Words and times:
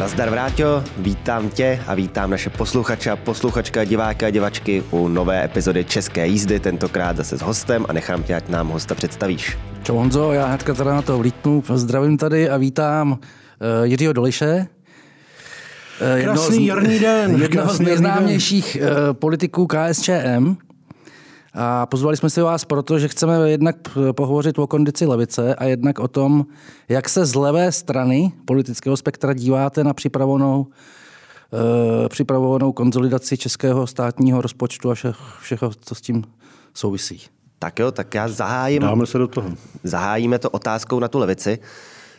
Nazdar 0.00 0.30
Vráťo, 0.30 0.84
vítám 0.98 1.50
tě 1.50 1.80
a 1.86 1.94
vítám 1.94 2.30
naše 2.30 2.50
posluchače 2.50 3.10
a 3.10 3.16
posluchačka, 3.16 3.84
diváka 3.84 4.26
a 4.26 4.30
divačky 4.30 4.82
u 4.90 5.08
nové 5.08 5.44
epizody 5.44 5.84
České 5.84 6.26
jízdy, 6.26 6.60
tentokrát 6.60 7.16
zase 7.16 7.38
s 7.38 7.40
hostem 7.40 7.86
a 7.88 7.92
nechám 7.92 8.22
tě, 8.22 8.34
ať 8.34 8.48
nám 8.48 8.68
hosta 8.68 8.94
představíš. 8.94 9.58
Čau 9.82 9.96
Honzo, 9.96 10.32
já 10.32 10.46
hnedka 10.46 10.74
teda 10.74 10.94
na 10.94 11.02
to 11.02 11.18
vlítnu, 11.18 11.62
zdravím 11.74 12.18
tady 12.18 12.50
a 12.50 12.56
vítám 12.56 13.10
uh, 13.12 13.18
Jiřího 13.82 14.12
Doliše, 14.12 14.66
uh, 16.16 16.22
Krásný 16.22 16.66
jarní 16.66 16.98
den. 16.98 17.42
Jednoho 17.42 17.74
z 17.74 17.80
nejznámějších 17.80 18.78
uh, 18.80 19.12
politiků 19.12 19.66
KSČM. 19.66 20.56
A 21.54 21.86
pozvali 21.86 22.16
jsme 22.16 22.30
si 22.30 22.40
vás 22.40 22.64
proto, 22.64 22.98
že 22.98 23.08
chceme 23.08 23.50
jednak 23.50 23.76
pohovořit 24.12 24.58
o 24.58 24.66
kondici 24.66 25.06
levice 25.06 25.54
a 25.54 25.64
jednak 25.64 25.98
o 25.98 26.08
tom, 26.08 26.46
jak 26.88 27.08
se 27.08 27.26
z 27.26 27.34
levé 27.34 27.72
strany 27.72 28.32
politického 28.44 28.96
spektra 28.96 29.32
díváte 29.32 29.84
na 29.84 29.94
připravenou, 29.94 30.60
uh, 30.60 32.08
připravenou 32.08 32.72
konzolidaci 32.72 33.36
českého 33.36 33.86
státního 33.86 34.40
rozpočtu 34.40 34.90
a 34.90 34.94
vše, 34.94 35.12
všeho, 35.40 35.70
co 35.80 35.94
s 35.94 36.00
tím 36.00 36.24
souvisí. 36.74 37.22
Tak 37.58 37.78
jo, 37.78 37.92
tak 37.92 38.14
já 38.14 38.28
zahájím. 38.28 38.82
Dáme 38.82 39.06
se 39.06 39.18
do 39.18 39.28
toho. 39.28 39.50
Zahájíme 39.84 40.38
to 40.38 40.50
otázkou 40.50 40.98
na 40.98 41.08
tu 41.08 41.18
levici. 41.18 41.58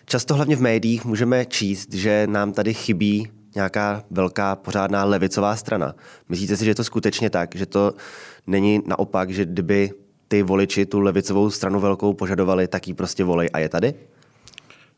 Často 0.06 0.36
hlavně 0.36 0.56
v 0.56 0.62
médiích 0.62 1.06
můžeme 1.06 1.46
číst, 1.46 1.94
že 1.94 2.28
nám 2.30 2.54
tady 2.54 2.74
chybí 2.74 3.30
nějaká 3.56 4.04
velká 4.12 4.56
pořádná 4.56 5.04
levicová 5.06 5.56
strana. 5.56 5.96
Myslíte 6.30 6.58
si, 6.58 6.66
že 6.66 6.72
je 6.72 6.76
to 6.76 6.84
skutečně 6.84 7.30
tak, 7.30 7.56
že 7.56 7.66
to 7.66 7.94
není 8.48 8.82
naopak, 8.86 9.30
že 9.30 9.46
kdyby 9.46 9.92
ty 10.28 10.44
voliči 10.44 10.86
tu 10.86 11.00
levicovou 11.00 11.50
stranu 11.50 11.80
velkou 11.80 12.14
požadovali, 12.14 12.68
tak 12.68 12.88
ji 12.88 12.94
prostě 12.94 13.24
volej 13.24 13.50
a 13.54 13.60
je 13.60 13.70
tady? 13.70 13.94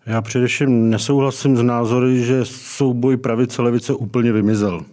Já 0.05 0.21
především 0.21 0.89
nesouhlasím 0.89 1.57
s 1.57 1.61
názory, 1.61 2.23
že 2.23 2.45
souboj 2.45 3.17
pravice-levice 3.17 3.93
úplně 3.93 4.31
vymizel. 4.31 4.85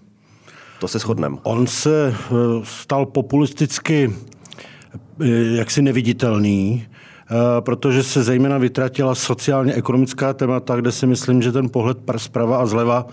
To 0.81 0.89
se 0.89 0.99
shodneme. 0.99 1.37
On 1.43 1.67
se 1.67 2.15
eh, 2.15 2.35
stal 2.63 3.07
populisticky 3.07 4.13
eh, 5.21 5.27
jaksi 5.57 5.83
neviditelný, 5.83 6.87
protože 7.61 8.03
se 8.03 8.23
zejména 8.23 8.59
vytratila 8.59 9.15
sociálně-ekonomická 9.15 10.33
témata, 10.33 10.77
kde 10.77 10.93
si 10.93 11.07
myslím, 11.07 11.43
že 11.43 11.53
ten 11.53 11.69
pohled 11.69 11.99
zprava 12.17 12.59
a 12.59 12.67
zleva 12.67 13.07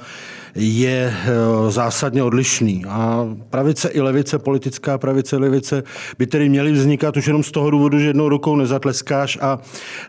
je 0.55 1.13
eh, 1.13 1.71
zásadně 1.71 2.23
odlišný. 2.23 2.85
A 2.85 3.27
pravice 3.49 3.89
i 3.89 4.01
levice, 4.01 4.39
politická 4.39 4.97
pravice, 4.97 5.37
levice 5.37 5.83
by 6.17 6.27
tedy 6.27 6.49
měly 6.49 6.71
vznikat 6.71 7.17
už 7.17 7.27
jenom 7.27 7.43
z 7.43 7.51
toho 7.51 7.69
důvodu, 7.69 7.99
že 7.99 8.07
jednou 8.07 8.29
rukou 8.29 8.55
nezatleskáš 8.55 9.37
a 9.41 9.59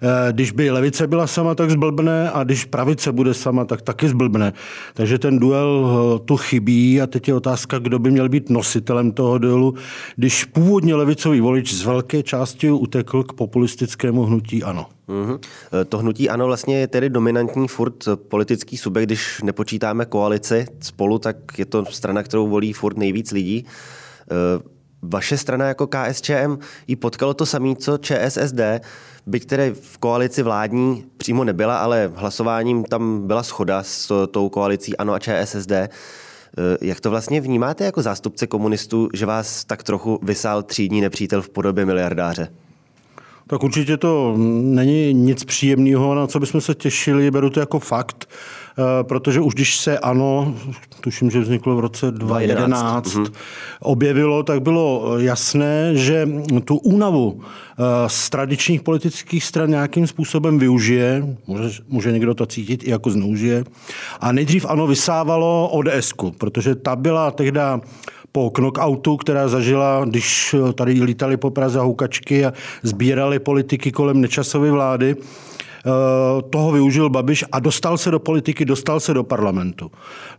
eh, 0.03 0.33
když 0.33 0.51
by 0.51 0.71
levice 0.71 1.07
byla 1.07 1.27
sama, 1.27 1.55
tak 1.55 1.71
zblbne 1.71 2.31
a 2.31 2.45
když 2.45 2.65
pravice 2.65 3.13
bude 3.13 3.35
sama, 3.35 3.65
tak 3.65 3.83
taky 3.83 4.09
zblbne. 4.09 4.53
Takže 4.95 5.19
ten 5.19 5.39
duel 5.39 5.87
eh, 5.87 6.19
tu 6.25 6.37
chybí 6.37 7.01
a 7.01 7.07
teď 7.07 7.29
je 7.29 7.35
otázka, 7.35 7.79
kdo 7.79 7.99
by 7.99 8.11
měl 8.11 8.29
být 8.29 8.51
nositelem 8.51 9.13
toho 9.13 9.39
duelu, 9.39 9.75
když 10.17 10.45
původně 10.45 10.95
levicový 10.95 11.41
volič 11.41 11.75
z 11.75 11.85
velké 11.85 12.23
části 12.23 12.71
utekl 12.71 13.23
k 13.23 13.33
populistickému 13.33 14.23
hnutí 14.25 14.63
ANO. 14.63 14.98
Mm-hmm. 15.09 15.39
To 15.89 15.99
hnutí 15.99 16.31
ano 16.31 16.47
vlastně 16.47 16.79
je 16.79 16.87
tedy 16.87 17.11
dominantní 17.11 17.69
furt 17.69 18.09
politický 18.29 18.77
subjekt, 18.77 19.07
když 19.07 19.41
nepočítáme 19.43 20.05
koalici 20.05 20.67
spolu, 20.81 21.19
tak 21.19 21.37
je 21.59 21.65
to 21.65 21.85
strana, 21.85 22.23
kterou 22.23 22.49
volí 22.49 22.73
furt 22.73 22.97
nejvíc 22.97 23.33
lidí. 23.33 23.67
Eh, 24.31 24.63
vaše 25.03 25.39
strana 25.39 25.69
jako 25.69 25.87
KSČM 25.87 26.59
jí 26.87 26.97
potkalo 26.97 27.35
to 27.35 27.47
samé, 27.47 27.77
co 27.77 27.99
ČSSD, 27.99 28.61
byť 29.27 29.47
tedy 29.47 29.75
v 29.81 29.99
koalici 29.99 30.43
vládní 30.43 31.05
přímo 31.17 31.45
nebyla, 31.45 31.79
ale 31.79 32.13
hlasováním 32.15 32.85
tam 32.85 33.27
byla 33.27 33.43
schoda 33.43 33.83
s 33.83 34.27
tou 34.27 34.49
koalicí 34.49 34.97
ANO 34.97 35.15
a 35.15 35.19
ČSSD. 35.19 35.73
Eh, 35.73 35.89
jak 36.81 37.01
to 37.01 37.11
vlastně 37.11 37.41
vnímáte 37.41 37.85
jako 37.85 38.03
zástupce 38.03 38.47
komunistů, 38.47 39.09
že 39.15 39.27
vás 39.27 39.65
tak 39.65 39.83
trochu 39.83 40.19
vysál 40.23 40.63
třídní 40.63 41.01
nepřítel 41.01 41.43
v 41.43 41.49
podobě 41.49 41.87
miliardáře? 41.87 42.49
Tak 43.51 43.63
určitě 43.63 43.97
to 43.97 44.35
není 44.63 45.15
nic 45.15 45.45
příjemného, 45.45 46.15
na 46.15 46.27
co 46.27 46.41
bychom 46.41 46.61
se 46.61 46.75
těšili, 46.75 47.31
beru 47.31 47.51
to 47.51 47.61
jako 47.61 47.79
fakt, 47.79 48.29
eh, 48.79 48.83
protože 49.05 49.41
už 49.41 49.55
když 49.55 49.77
se 49.77 49.99
ano, 49.99 50.55
tuším, 51.01 51.31
že 51.31 51.41
vzniklo 51.41 51.77
v 51.77 51.81
roce 51.81 52.11
2011, 52.11 52.83
2011 52.83 53.15
mhm. 53.15 53.27
objevilo, 53.81 54.43
tak 54.43 54.63
bylo 54.63 55.19
jasné, 55.19 55.97
že 55.97 56.29
tu 56.65 56.77
únavu 56.77 57.41
eh, 57.41 57.83
z 58.07 58.31
tradičních 58.31 58.83
politických 58.83 59.45
stran 59.45 59.71
nějakým 59.71 60.07
způsobem 60.07 60.59
využije, 60.59 61.37
může, 61.47 61.71
může 61.89 62.13
někdo 62.13 62.35
to 62.35 62.47
cítit 62.47 62.85
i 62.85 62.91
jako 62.91 63.11
zneužije, 63.11 63.65
a 64.21 64.33
nejdřív 64.33 64.67
ano 64.69 64.87
vysávalo 64.87 65.69
ods 65.69 66.13
protože 66.39 66.75
ta 66.75 66.97
byla 66.97 67.31
tehda 67.31 67.81
po 68.39 68.51
knockoutu, 68.51 69.17
která 69.17 69.49
zažila, 69.49 70.05
když 70.05 70.55
tady 70.75 70.93
lítali 71.03 71.37
po 71.37 71.51
Praze 71.51 71.79
houkačky 71.79 72.47
a 72.47 72.53
sbírali 72.83 73.39
politiky 73.39 73.93
kolem 73.93 74.21
nečasové 74.21 74.71
vlády, 74.71 75.17
Eh, 75.89 76.43
toho 76.51 76.73
využil 76.73 77.11
Babiš 77.11 77.45
a 77.53 77.61
dostal 77.61 77.99
se 77.99 78.11
do 78.11 78.19
politiky, 78.19 78.65
dostal 78.65 79.01
se 79.01 79.15
do 79.15 79.23
parlamentu. 79.23 79.91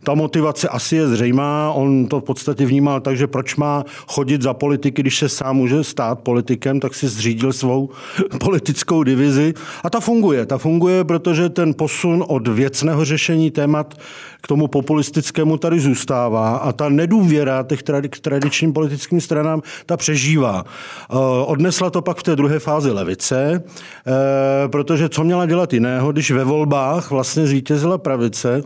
Ta 0.04 0.14
motivace 0.14 0.68
asi 0.68 0.96
je 0.96 1.08
zřejmá, 1.08 1.72
on 1.72 2.06
to 2.06 2.20
v 2.20 2.24
podstatě 2.24 2.66
vnímal 2.66 3.00
tak, 3.00 3.16
že 3.16 3.26
proč 3.26 3.56
má 3.56 3.84
chodit 4.06 4.42
za 4.42 4.54
politiky, 4.54 5.02
když 5.02 5.18
se 5.18 5.28
sám 5.28 5.56
může 5.56 5.84
stát 5.84 6.20
politikem, 6.20 6.80
tak 6.80 6.94
si 6.94 7.08
zřídil 7.08 7.52
svou 7.52 7.90
politickou 8.40 9.02
divizi 9.02 9.54
a 9.84 9.90
ta 9.90 10.00
funguje. 10.00 10.46
Ta 10.46 10.58
funguje, 10.58 11.04
protože 11.04 11.48
ten 11.48 11.74
posun 11.74 12.24
od 12.28 12.48
věcného 12.48 13.04
řešení 13.04 13.50
témat 13.50 13.94
k 14.40 14.46
tomu 14.46 14.68
populistickému 14.68 15.56
tady 15.56 15.80
zůstává 15.80 16.56
a 16.56 16.72
ta 16.72 16.88
nedůvěra 16.88 17.62
těch 17.62 17.82
k 18.08 18.20
tradičním 18.20 18.72
politickým 18.72 19.20
stranám, 19.20 19.62
ta 19.86 19.96
přežívá. 19.96 20.64
Eh, 20.64 21.16
odnesla 21.44 21.90
to 21.90 22.02
pak 22.02 22.16
v 22.16 22.22
té 22.22 22.36
druhé 22.36 22.58
fázi 22.58 22.90
levice, 22.90 23.62
eh, 23.62 24.68
protože 24.68 25.08
co 25.08 25.24
měla 25.24 25.46
dělat 25.46 25.72
jiného, 25.72 26.12
když 26.12 26.30
ve 26.30 26.44
volbách 26.44 27.10
vlastně 27.10 27.46
zvítězila 27.46 27.98
pravice 27.98 28.62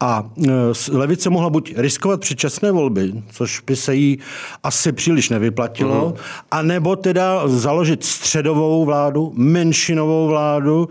a 0.00 0.30
e, 0.48 0.50
levice 0.92 1.30
mohla 1.30 1.50
buď 1.50 1.74
riskovat 1.76 2.20
předčasné 2.20 2.72
volby, 2.72 3.12
což 3.32 3.60
by 3.60 3.76
se 3.76 3.94
jí 3.94 4.18
asi 4.62 4.92
příliš 4.92 5.30
nevyplatilo, 5.30 6.10
uh-huh. 6.10 6.20
anebo 6.50 6.96
teda 6.96 7.48
založit 7.48 8.04
středovou 8.04 8.84
vládu, 8.84 9.32
menšinovou 9.36 10.28
vládu 10.28 10.88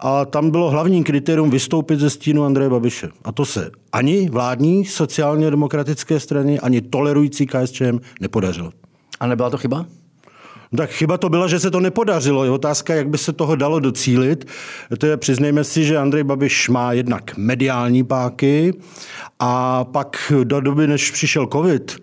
a 0.00 0.24
tam 0.24 0.50
bylo 0.50 0.70
hlavním 0.70 1.04
kritérium 1.04 1.50
vystoupit 1.50 2.00
ze 2.00 2.10
stínu 2.10 2.44
Andreje 2.44 2.70
Babiše. 2.70 3.08
A 3.24 3.32
to 3.32 3.44
se 3.44 3.70
ani 3.92 4.30
vládní 4.30 4.84
sociálně 4.84 5.50
demokratické 5.50 6.20
strany, 6.20 6.60
ani 6.60 6.80
tolerující 6.80 7.46
KSČM 7.46 8.00
nepodařilo. 8.20 8.72
A 9.20 9.26
nebyla 9.26 9.50
to 9.50 9.58
chyba? 9.58 9.86
Tak 10.76 10.90
chyba 10.90 11.18
to 11.18 11.28
byla, 11.28 11.48
že 11.48 11.60
se 11.60 11.70
to 11.70 11.80
nepodařilo. 11.80 12.44
Je 12.44 12.50
otázka, 12.50 12.94
jak 12.94 13.08
by 13.08 13.18
se 13.18 13.32
toho 13.32 13.56
dalo 13.56 13.80
docílit. 13.80 14.44
To 14.98 15.06
je, 15.06 15.16
přiznejme 15.16 15.64
si, 15.64 15.84
že 15.84 15.98
Andrej 15.98 16.24
Babiš 16.24 16.68
má 16.68 16.92
jednak 16.92 17.36
mediální 17.36 18.04
páky 18.04 18.74
a 19.38 19.84
pak 19.84 20.32
do 20.44 20.60
doby, 20.60 20.86
než 20.86 21.10
přišel 21.10 21.46
covid, 21.46 21.96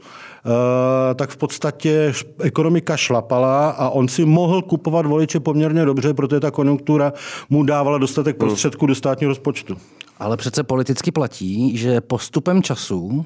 Uh, 0.46 1.16
tak 1.16 1.30
v 1.30 1.38
podstatě 1.38 2.14
ekonomika 2.40 2.98
šlapala 2.98 3.70
a 3.70 3.90
on 3.90 4.08
si 4.08 4.26
mohl 4.26 4.62
kupovat 4.62 5.06
voliče 5.06 5.40
poměrně 5.40 5.86
dobře, 5.86 6.14
protože 6.14 6.40
ta 6.40 6.52
konjunktura 6.52 7.14
mu 7.50 7.64
dávala 7.64 7.98
dostatek 7.98 8.36
hmm. 8.36 8.48
prostředků 8.48 8.86
do 8.86 8.96
státního 8.96 9.30
rozpočtu. 9.30 9.78
Ale 10.18 10.38
přece 10.38 10.64
politicky 10.64 11.12
platí, 11.12 11.78
že 11.78 12.02
postupem 12.02 12.64
času 12.64 13.26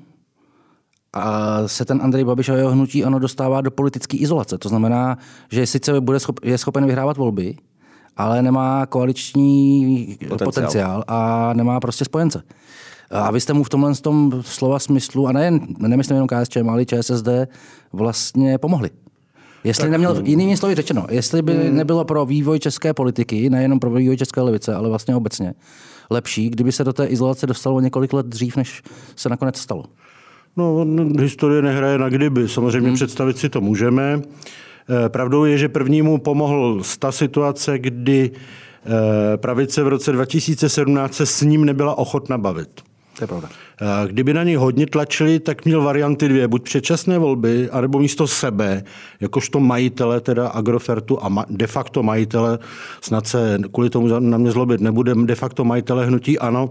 a 1.13 1.67
se 1.67 1.85
ten 1.85 2.01
Andrej 2.01 2.23
Babiš 2.23 2.49
a 2.49 2.55
jeho 2.55 2.71
hnutí 2.71 3.03
ano 3.03 3.19
dostává 3.19 3.61
do 3.61 3.71
politické 3.71 4.17
izolace. 4.17 4.57
To 4.57 4.69
znamená, 4.69 5.17
že 5.51 5.65
sice 5.65 6.01
bude 6.01 6.19
schop, 6.19 6.39
je 6.43 6.57
schopen 6.57 6.85
vyhrávat 6.85 7.17
volby, 7.17 7.55
ale 8.17 8.41
nemá 8.41 8.85
koaliční 8.85 10.17
potenciál, 10.29 10.45
potenciál 10.45 11.03
a 11.07 11.53
nemá 11.53 11.79
prostě 11.79 12.05
spojence. 12.05 12.43
A 13.11 13.31
vy 13.31 13.41
jste 13.41 13.53
mu 13.53 13.63
v 13.63 13.69
tomhle 13.69 13.95
tom 13.95 14.41
slova 14.45 14.79
smyslu, 14.79 15.27
a 15.27 15.31
nejen, 15.31 15.67
nemyslím 15.79 16.15
jenom 16.15 16.27
KSČM, 16.27 16.69
ale 16.69 16.81
i 16.81 16.85
ČSSD, 16.85 17.27
vlastně 17.93 18.57
pomohli. 18.57 18.89
Jestli 19.63 19.81
tak, 19.81 19.91
neměl, 19.91 20.21
jinými 20.23 20.57
slovy 20.57 20.75
řečeno, 20.75 21.05
jestli 21.09 21.41
by 21.41 21.53
hmm. 21.53 21.75
nebylo 21.75 22.05
pro 22.05 22.25
vývoj 22.25 22.59
české 22.59 22.93
politiky, 22.93 23.49
nejenom 23.49 23.79
pro 23.79 23.89
vývoj 23.89 24.17
české 24.17 24.41
levice, 24.41 24.75
ale 24.75 24.89
vlastně 24.89 25.15
obecně, 25.15 25.53
lepší, 26.09 26.49
kdyby 26.49 26.71
se 26.71 26.83
do 26.83 26.93
té 26.93 27.05
izolace 27.05 27.47
dostalo 27.47 27.79
několik 27.79 28.13
let 28.13 28.25
dřív, 28.25 28.57
než 28.57 28.83
se 29.15 29.29
nakonec 29.29 29.57
stalo. 29.57 29.85
No, 30.57 30.85
historie 31.19 31.61
nehraje 31.61 31.97
na 31.97 32.09
kdyby. 32.09 32.47
Samozřejmě 32.47 32.87
hmm. 32.89 32.95
představit 32.95 33.37
si 33.37 33.49
to 33.49 33.61
můžeme. 33.61 34.21
Eh, 35.05 35.09
pravdou 35.09 35.45
je, 35.45 35.57
že 35.57 35.69
prvnímu 35.69 36.17
pomohl 36.17 36.81
ta 36.99 37.11
situace, 37.11 37.79
kdy 37.79 38.31
eh, 38.33 39.37
pravice 39.37 39.83
v 39.83 39.87
roce 39.87 40.11
2017 40.11 41.13
se 41.13 41.25
s 41.25 41.41
ním 41.41 41.65
nebyla 41.65 41.97
ochotna 41.97 42.37
bavit. 42.37 42.88
To 43.19 43.23
je 43.23 43.27
pravda. 43.27 43.49
Kdyby 44.07 44.33
na 44.33 44.43
něj 44.43 44.55
hodně 44.55 44.87
tlačili, 44.87 45.39
tak 45.39 45.65
měl 45.65 45.81
varianty 45.81 46.27
dvě. 46.27 46.47
Buď 46.47 46.63
předčasné 46.63 47.19
volby, 47.19 47.69
anebo 47.69 47.99
místo 47.99 48.27
sebe, 48.27 48.83
jakožto 49.19 49.59
majitele 49.59 50.21
teda 50.21 50.47
Agrofertu 50.47 51.23
a 51.23 51.45
de 51.49 51.67
facto 51.67 52.03
majitele, 52.03 52.59
snad 53.01 53.27
se 53.27 53.59
kvůli 53.73 53.89
tomu 53.89 54.19
na 54.19 54.37
mě 54.37 54.51
zlobit 54.51 54.81
nebude, 54.81 55.15
de 55.15 55.35
facto 55.35 55.65
majitele 55.65 56.05
hnutí 56.05 56.39
ano, 56.39 56.69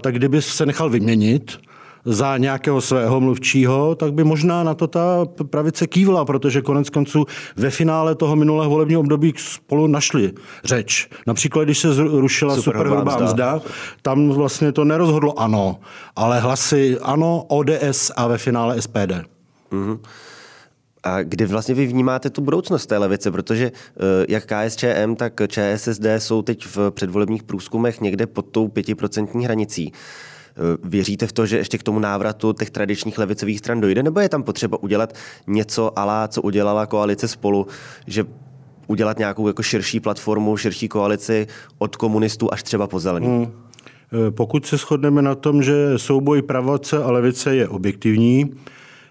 tak 0.00 0.14
kdyby 0.14 0.42
se 0.42 0.66
nechal 0.66 0.90
vyměnit, 0.90 1.58
za 2.04 2.36
nějakého 2.36 2.80
svého 2.80 3.20
mluvčího, 3.20 3.94
tak 3.94 4.12
by 4.12 4.24
možná 4.24 4.62
na 4.62 4.74
to 4.74 4.86
ta 4.86 5.26
pravice 5.50 5.86
kývla, 5.86 6.24
protože 6.24 6.62
konec 6.62 6.90
konců 6.90 7.24
ve 7.56 7.70
finále 7.70 8.14
toho 8.14 8.36
minulého 8.36 8.70
volebního 8.70 9.00
období 9.00 9.34
spolu 9.36 9.86
našli 9.86 10.32
řeč. 10.64 11.08
Například, 11.26 11.64
když 11.64 11.78
se 11.78 11.92
zrušila 11.92 12.56
superhrubá 12.56 13.12
super 13.12 13.26
mzda, 13.26 13.60
tam 14.02 14.28
vlastně 14.28 14.72
to 14.72 14.84
nerozhodlo 14.84 15.40
ano, 15.40 15.80
ale 16.16 16.40
hlasy 16.40 16.98
ano, 17.02 17.44
ODS 17.48 18.10
a 18.16 18.26
ve 18.26 18.38
finále 18.38 18.82
SPD. 18.82 19.12
Mm-hmm. 19.72 19.98
A 21.02 21.22
kdy 21.22 21.46
vlastně 21.46 21.74
vy 21.74 21.86
vnímáte 21.86 22.30
tu 22.30 22.40
budoucnost 22.40 22.86
té 22.86 22.98
levice, 22.98 23.30
protože 23.30 23.64
eh, 23.66 24.26
jak 24.28 24.44
KSČM, 24.46 25.14
tak 25.16 25.40
ČSSD 25.48 26.04
jsou 26.18 26.42
teď 26.42 26.66
v 26.66 26.90
předvolebních 26.90 27.42
průzkumech 27.42 28.00
někde 28.00 28.26
pod 28.26 28.42
tou 28.42 28.68
pětiprocentní 28.68 29.44
hranicí. 29.44 29.92
Eh, 30.58 30.76
věříte 30.84 31.26
v 31.26 31.32
to, 31.32 31.46
že 31.46 31.56
ještě 31.56 31.78
k 31.78 31.82
tomu 31.82 31.98
návratu 31.98 32.52
těch 32.52 32.70
tradičních 32.70 33.18
levicových 33.18 33.58
stran 33.58 33.80
dojde, 33.80 34.02
nebo 34.02 34.20
je 34.20 34.28
tam 34.28 34.42
potřeba 34.42 34.82
udělat 34.82 35.14
něco 35.46 35.98
alá, 35.98 36.28
co 36.28 36.42
udělala 36.42 36.86
koalice 36.86 37.28
spolu, 37.28 37.66
že 38.06 38.24
udělat 38.86 39.18
nějakou 39.18 39.46
jako 39.48 39.62
širší 39.62 40.00
platformu, 40.00 40.56
širší 40.56 40.88
koalici 40.88 41.46
od 41.78 41.96
komunistů 41.96 42.52
až 42.52 42.62
třeba 42.62 42.86
po 42.86 42.98
zelený? 42.98 43.26
Hmm. 43.26 43.46
Eh, 43.46 44.30
pokud 44.30 44.66
se 44.66 44.76
shodneme 44.76 45.22
na 45.22 45.34
tom, 45.34 45.62
že 45.62 45.98
souboj 45.98 46.42
pravoce 46.42 47.02
a 47.02 47.10
levice 47.10 47.56
je 47.56 47.68
objektivní, 47.68 48.50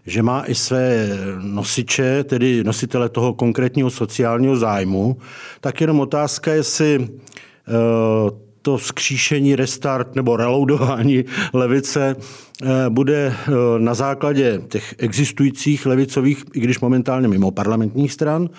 že 0.05 0.23
má 0.23 0.43
i 0.45 0.55
své 0.55 1.09
nosiče, 1.41 2.23
tedy 2.23 2.63
nositele 2.63 3.09
toho 3.09 3.33
konkrétního 3.33 3.89
sociálního 3.89 4.55
zájmu, 4.55 5.17
tak 5.61 5.81
jenom 5.81 5.99
otázka, 5.99 6.53
jestli 6.53 6.99
uh, 6.99 8.46
to 8.67 8.77
vzkříšení, 8.77 9.55
restart 9.55 10.15
nebo 10.15 10.37
reloadování 10.37 11.25
levice 11.53 12.15
eh, 12.15 12.67
bude 12.89 13.33
eh, 13.33 13.51
na 13.77 13.93
základě 13.93 14.61
těch 14.67 14.95
existujících 14.97 15.85
levicových, 15.85 16.45
i 16.53 16.59
když 16.59 16.79
momentálně 16.79 17.27
mimo 17.27 17.51
parlamentních 17.51 18.13
stran, 18.13 18.49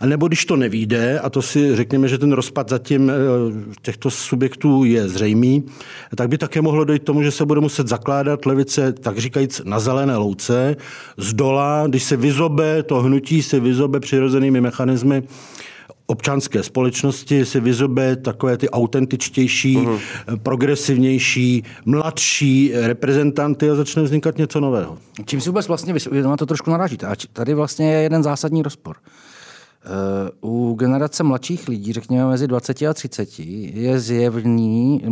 a 0.00 0.06
nebo 0.06 0.28
když 0.28 0.44
to 0.44 0.56
nevíde, 0.56 1.20
a 1.20 1.30
to 1.30 1.42
si 1.42 1.76
řekněme, 1.76 2.08
že 2.08 2.18
ten 2.18 2.32
rozpad 2.32 2.68
zatím 2.68 3.10
eh, 3.10 3.14
těchto 3.82 4.10
subjektů 4.10 4.84
je 4.84 5.08
zřejmý, 5.08 5.64
tak 6.16 6.28
by 6.28 6.38
také 6.38 6.62
mohlo 6.62 6.84
dojít 6.84 7.02
tomu, 7.02 7.22
že 7.22 7.30
se 7.30 7.44
bude 7.44 7.60
muset 7.60 7.88
zakládat 7.88 8.46
levice, 8.46 8.92
tak 8.92 9.18
říkajíc, 9.18 9.62
na 9.64 9.80
zelené 9.80 10.16
louce, 10.16 10.76
z 11.16 11.34
dola, 11.34 11.84
když 11.86 12.02
se 12.02 12.16
vyzobe, 12.16 12.82
to 12.82 13.02
hnutí 13.02 13.42
se 13.42 13.60
vyzobe 13.60 14.00
přirozenými 14.00 14.60
mechanismy 14.60 15.22
občanské 16.06 16.62
společnosti 16.62 17.44
si 17.44 17.60
vyzobe 17.60 18.16
takové 18.16 18.56
ty 18.56 18.70
autentičtější, 18.70 19.76
uh-huh. 19.76 20.00
progresivnější, 20.42 21.64
mladší 21.84 22.72
reprezentanty 22.74 23.70
a 23.70 23.74
začne 23.74 24.02
vznikat 24.02 24.38
něco 24.38 24.60
nového. 24.60 24.98
Čím 25.24 25.40
si 25.40 25.48
vůbec 25.48 25.68
vlastně 25.68 25.94
na 26.22 26.36
to 26.36 26.46
trošku 26.46 26.70
narážíte? 26.70 27.06
A 27.06 27.14
tady 27.32 27.54
vlastně 27.54 27.92
je 27.92 28.02
jeden 28.02 28.22
zásadní 28.22 28.62
rozpor. 28.62 28.96
Uh, 30.42 30.70
u 30.70 30.74
generace 30.74 31.22
mladších 31.22 31.68
lidí, 31.68 31.92
řekněme 31.92 32.28
mezi 32.28 32.46
20 32.46 32.82
a 32.82 32.94
30, 32.94 33.38
je 33.38 34.00
zjevný 34.00 35.02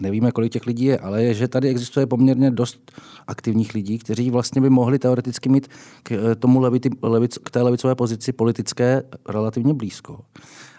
nevíme, 0.00 0.32
kolik 0.32 0.52
těch 0.52 0.66
lidí 0.66 0.84
je, 0.84 0.98
ale 0.98 1.22
je, 1.22 1.34
že 1.34 1.48
tady 1.48 1.68
existuje 1.68 2.06
poměrně 2.06 2.50
dost 2.50 2.92
aktivních 3.26 3.74
lidí, 3.74 3.98
kteří 3.98 4.30
vlastně 4.30 4.60
by 4.60 4.70
mohli 4.70 4.98
teoreticky 4.98 5.48
mít 5.48 5.68
k, 6.02 6.12
eh, 6.12 6.34
tomu 6.34 6.60
levici, 6.60 6.90
levic, 7.02 7.38
k 7.38 7.50
té 7.50 7.62
levicové 7.62 7.94
pozici 7.94 8.32
politické 8.32 9.02
relativně 9.28 9.74
blízko. 9.74 10.20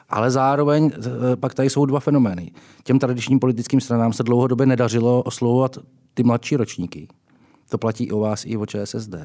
Ale 0.10 0.32
zároveň 0.32 0.92
eh, 0.96 1.36
pak 1.36 1.54
tady 1.54 1.70
jsou 1.70 1.86
dva 1.86 2.00
fenomény. 2.00 2.52
Těm 2.84 3.00
tradičním 3.00 3.40
politickým 3.40 3.82
stranám 3.82 4.14
se 4.14 4.24
dlouhodobě 4.24 4.66
nedařilo 4.66 5.24
oslovovat 5.24 5.78
ty 6.14 6.24
mladší 6.24 6.56
ročníky. 6.56 7.08
To 7.70 7.78
platí 7.78 8.12
o 8.12 8.20
vás 8.20 8.46
i 8.46 8.58
o 8.58 8.66
ČSSD. 8.66 9.16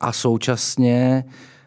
A 0.00 0.12
současně 0.12 1.24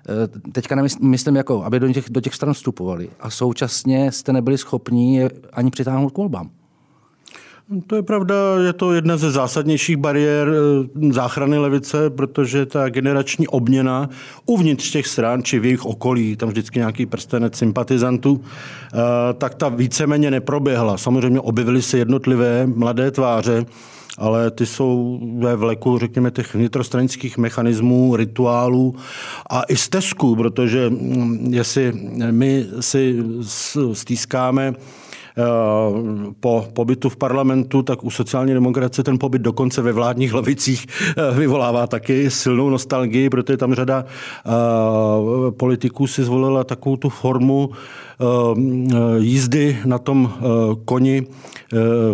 eh, 0.09 0.51
teďka 0.51 0.75
nemyslím, 0.75 1.35
jako, 1.35 1.63
aby 1.63 1.79
do 1.79 1.93
těch, 1.93 2.09
do 2.09 2.21
těch 2.21 2.35
stran 2.35 2.53
vstupovali. 2.53 3.09
A 3.19 3.29
současně 3.29 4.11
jste 4.11 4.33
nebyli 4.33 4.57
schopni 4.57 5.29
ani 5.53 5.71
přitáhnout 5.71 6.13
k 6.13 6.17
volbám. 6.17 6.49
To 7.87 7.95
je 7.95 8.03
pravda, 8.03 8.35
je 8.65 8.73
to 8.73 8.93
jedna 8.93 9.17
ze 9.17 9.31
zásadnějších 9.31 9.97
bariér 9.97 10.47
eh, 10.49 11.13
záchrany 11.13 11.57
levice, 11.57 12.09
protože 12.09 12.65
ta 12.65 12.89
generační 12.89 13.47
obměna 13.47 14.09
uvnitř 14.45 14.91
těch 14.91 15.07
stran 15.07 15.43
či 15.43 15.59
v 15.59 15.65
jejich 15.65 15.85
okolí, 15.85 16.35
tam 16.35 16.49
vždycky 16.49 16.79
nějaký 16.79 17.05
prstenec 17.05 17.55
sympatizantů, 17.55 18.41
eh, 18.41 18.97
tak 19.33 19.55
ta 19.55 19.69
víceméně 19.69 20.31
neproběhla. 20.31 20.97
Samozřejmě 20.97 21.39
objevily 21.39 21.81
se 21.81 21.97
jednotlivé 21.97 22.67
mladé 22.67 23.11
tváře, 23.11 23.65
ale 24.17 24.51
ty 24.51 24.65
jsou 24.65 25.19
ve 25.39 25.55
vleku, 25.55 25.97
řekněme, 25.97 26.31
těch 26.31 26.55
vnitrostranických 26.55 27.37
mechanismů, 27.37 28.15
rituálů 28.15 28.95
a 29.49 29.63
i 29.63 29.77
stezků, 29.77 30.35
protože 30.35 30.89
hm, 30.89 31.47
jestli 31.53 31.93
my 32.31 32.65
si 32.79 33.23
stýskáme 33.93 34.73
po 36.39 36.67
pobytu 36.73 37.09
v 37.09 37.17
parlamentu, 37.17 37.81
tak 37.83 38.03
u 38.03 38.09
sociální 38.09 38.53
demokracie 38.53 39.03
ten 39.03 39.19
pobyt 39.19 39.41
dokonce 39.41 39.81
ve 39.81 39.91
vládních 39.91 40.33
lavicích 40.33 40.87
eh, 41.17 41.35
vyvolává 41.35 41.87
taky 41.87 42.31
silnou 42.31 42.69
nostalgii, 42.69 43.29
protože 43.29 43.57
tam 43.57 43.73
řada 43.73 44.05
eh, 44.05 44.51
politiků 45.51 46.07
si 46.07 46.23
zvolila 46.23 46.63
takovou 46.63 46.95
tu 46.95 47.09
formu 47.09 47.69
jízdy 49.17 49.77
na 49.85 49.97
tom 49.97 50.33
koni 50.85 51.27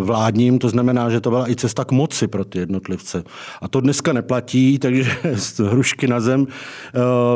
vládním, 0.00 0.58
to 0.58 0.68
znamená, 0.68 1.10
že 1.10 1.20
to 1.20 1.30
byla 1.30 1.50
i 1.50 1.56
cesta 1.56 1.84
k 1.84 1.92
moci 1.92 2.28
pro 2.28 2.44
ty 2.44 2.58
jednotlivce. 2.58 3.24
A 3.62 3.68
to 3.68 3.80
dneska 3.80 4.12
neplatí, 4.12 4.78
takže 4.82 5.10
z 5.34 5.58
hrušky 5.58 6.08
na 6.08 6.20
zem 6.20 6.46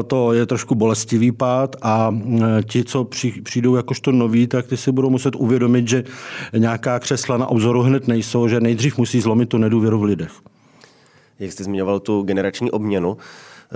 to 0.06 0.32
je 0.32 0.46
trošku 0.46 0.74
bolestivý 0.74 1.32
pád 1.32 1.76
a 1.82 2.14
ti, 2.64 2.84
co 2.84 3.08
přijdou 3.42 3.76
jakožto 3.76 4.12
noví, 4.12 4.46
tak 4.46 4.66
ty 4.66 4.76
si 4.76 4.92
budou 4.92 5.10
muset 5.10 5.34
uvědomit, 5.36 5.50
uvědomit, 5.50 5.88
že 5.88 6.04
nějaká 6.56 6.98
křesla 6.98 7.36
na 7.36 7.46
obzoru 7.46 7.82
hned 7.82 8.08
nejsou, 8.08 8.48
že 8.48 8.60
nejdřív 8.60 8.98
musí 8.98 9.20
zlomit 9.20 9.48
tu 9.48 9.58
nedůvěru 9.58 9.98
v 9.98 10.04
lidech. 10.04 10.32
Jak 11.38 11.52
jste 11.52 11.64
zmiňoval 11.64 12.00
tu 12.00 12.22
generační 12.22 12.70
obměnu, 12.70 13.16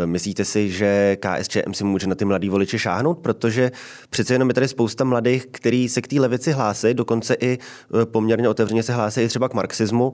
Myslíte 0.05 0.45
si, 0.45 0.71
že 0.71 1.17
KSČM 1.21 1.73
si 1.73 1.85
může 1.85 2.07
na 2.07 2.15
ty 2.15 2.25
mladý 2.25 2.49
voliče 2.49 2.79
šáhnout? 2.79 3.19
Protože 3.19 3.73
přece 4.11 4.35
jenom 4.35 4.49
je 4.49 4.55
tady 4.55 4.69
spousta 4.69 5.05
mladých, 5.05 5.47
kteří 5.47 5.89
se 5.89 6.03
k 6.03 6.09
té 6.09 6.21
levici 6.21 6.53
hlásí, 6.53 6.95
dokonce 6.95 7.37
i 7.41 7.53
e, 7.53 7.59
poměrně 8.07 8.49
otevřeně 8.49 8.83
se 8.83 8.93
hlásí 8.93 9.21
i 9.21 9.29
třeba 9.29 9.49
k 9.49 9.55
marxismu, 9.55 10.13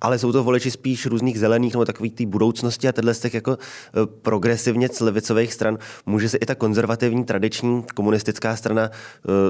ale 0.00 0.18
jsou 0.18 0.32
to 0.32 0.44
voliči 0.44 0.70
spíš 0.70 1.06
různých 1.06 1.38
zelených 1.38 1.72
nebo 1.72 1.84
takových 1.84 2.14
té 2.14 2.26
budoucnosti 2.26 2.88
a 2.88 2.92
tenhle 2.92 3.14
z 3.14 3.20
těch 3.20 3.34
jako 3.34 3.52
e, 3.52 3.56
progresivně 4.06 4.88
levicových 5.00 5.54
stran. 5.54 5.78
Může 6.06 6.28
se 6.28 6.36
i 6.36 6.46
ta 6.46 6.54
konzervativní, 6.54 7.24
tradiční 7.24 7.84
komunistická 7.94 8.56
strana 8.56 8.90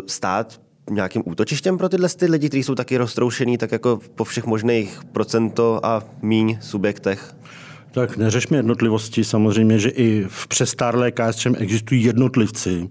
stát 0.06 0.60
nějakým 0.90 1.22
útočištěm 1.26 1.78
pro 1.78 1.88
tyhle 1.88 2.08
ty 2.08 2.26
lidi, 2.26 2.48
kteří 2.48 2.62
jsou 2.62 2.74
taky 2.74 2.96
roztroušený 2.96 3.58
tak 3.58 3.72
jako 3.72 4.00
po 4.14 4.24
všech 4.24 4.46
možných 4.46 5.00
procento 5.12 5.86
a 5.86 6.02
míň 6.22 6.58
subjektech? 6.60 7.34
Tak 7.92 8.16
neřešme 8.16 8.56
jednotlivosti. 8.56 9.24
Samozřejmě, 9.24 9.78
že 9.78 9.88
i 9.88 10.24
v 10.28 10.48
přestárlé 10.48 11.12
KSČM 11.12 11.54
existují 11.58 12.04
jednotlivci. 12.04 12.88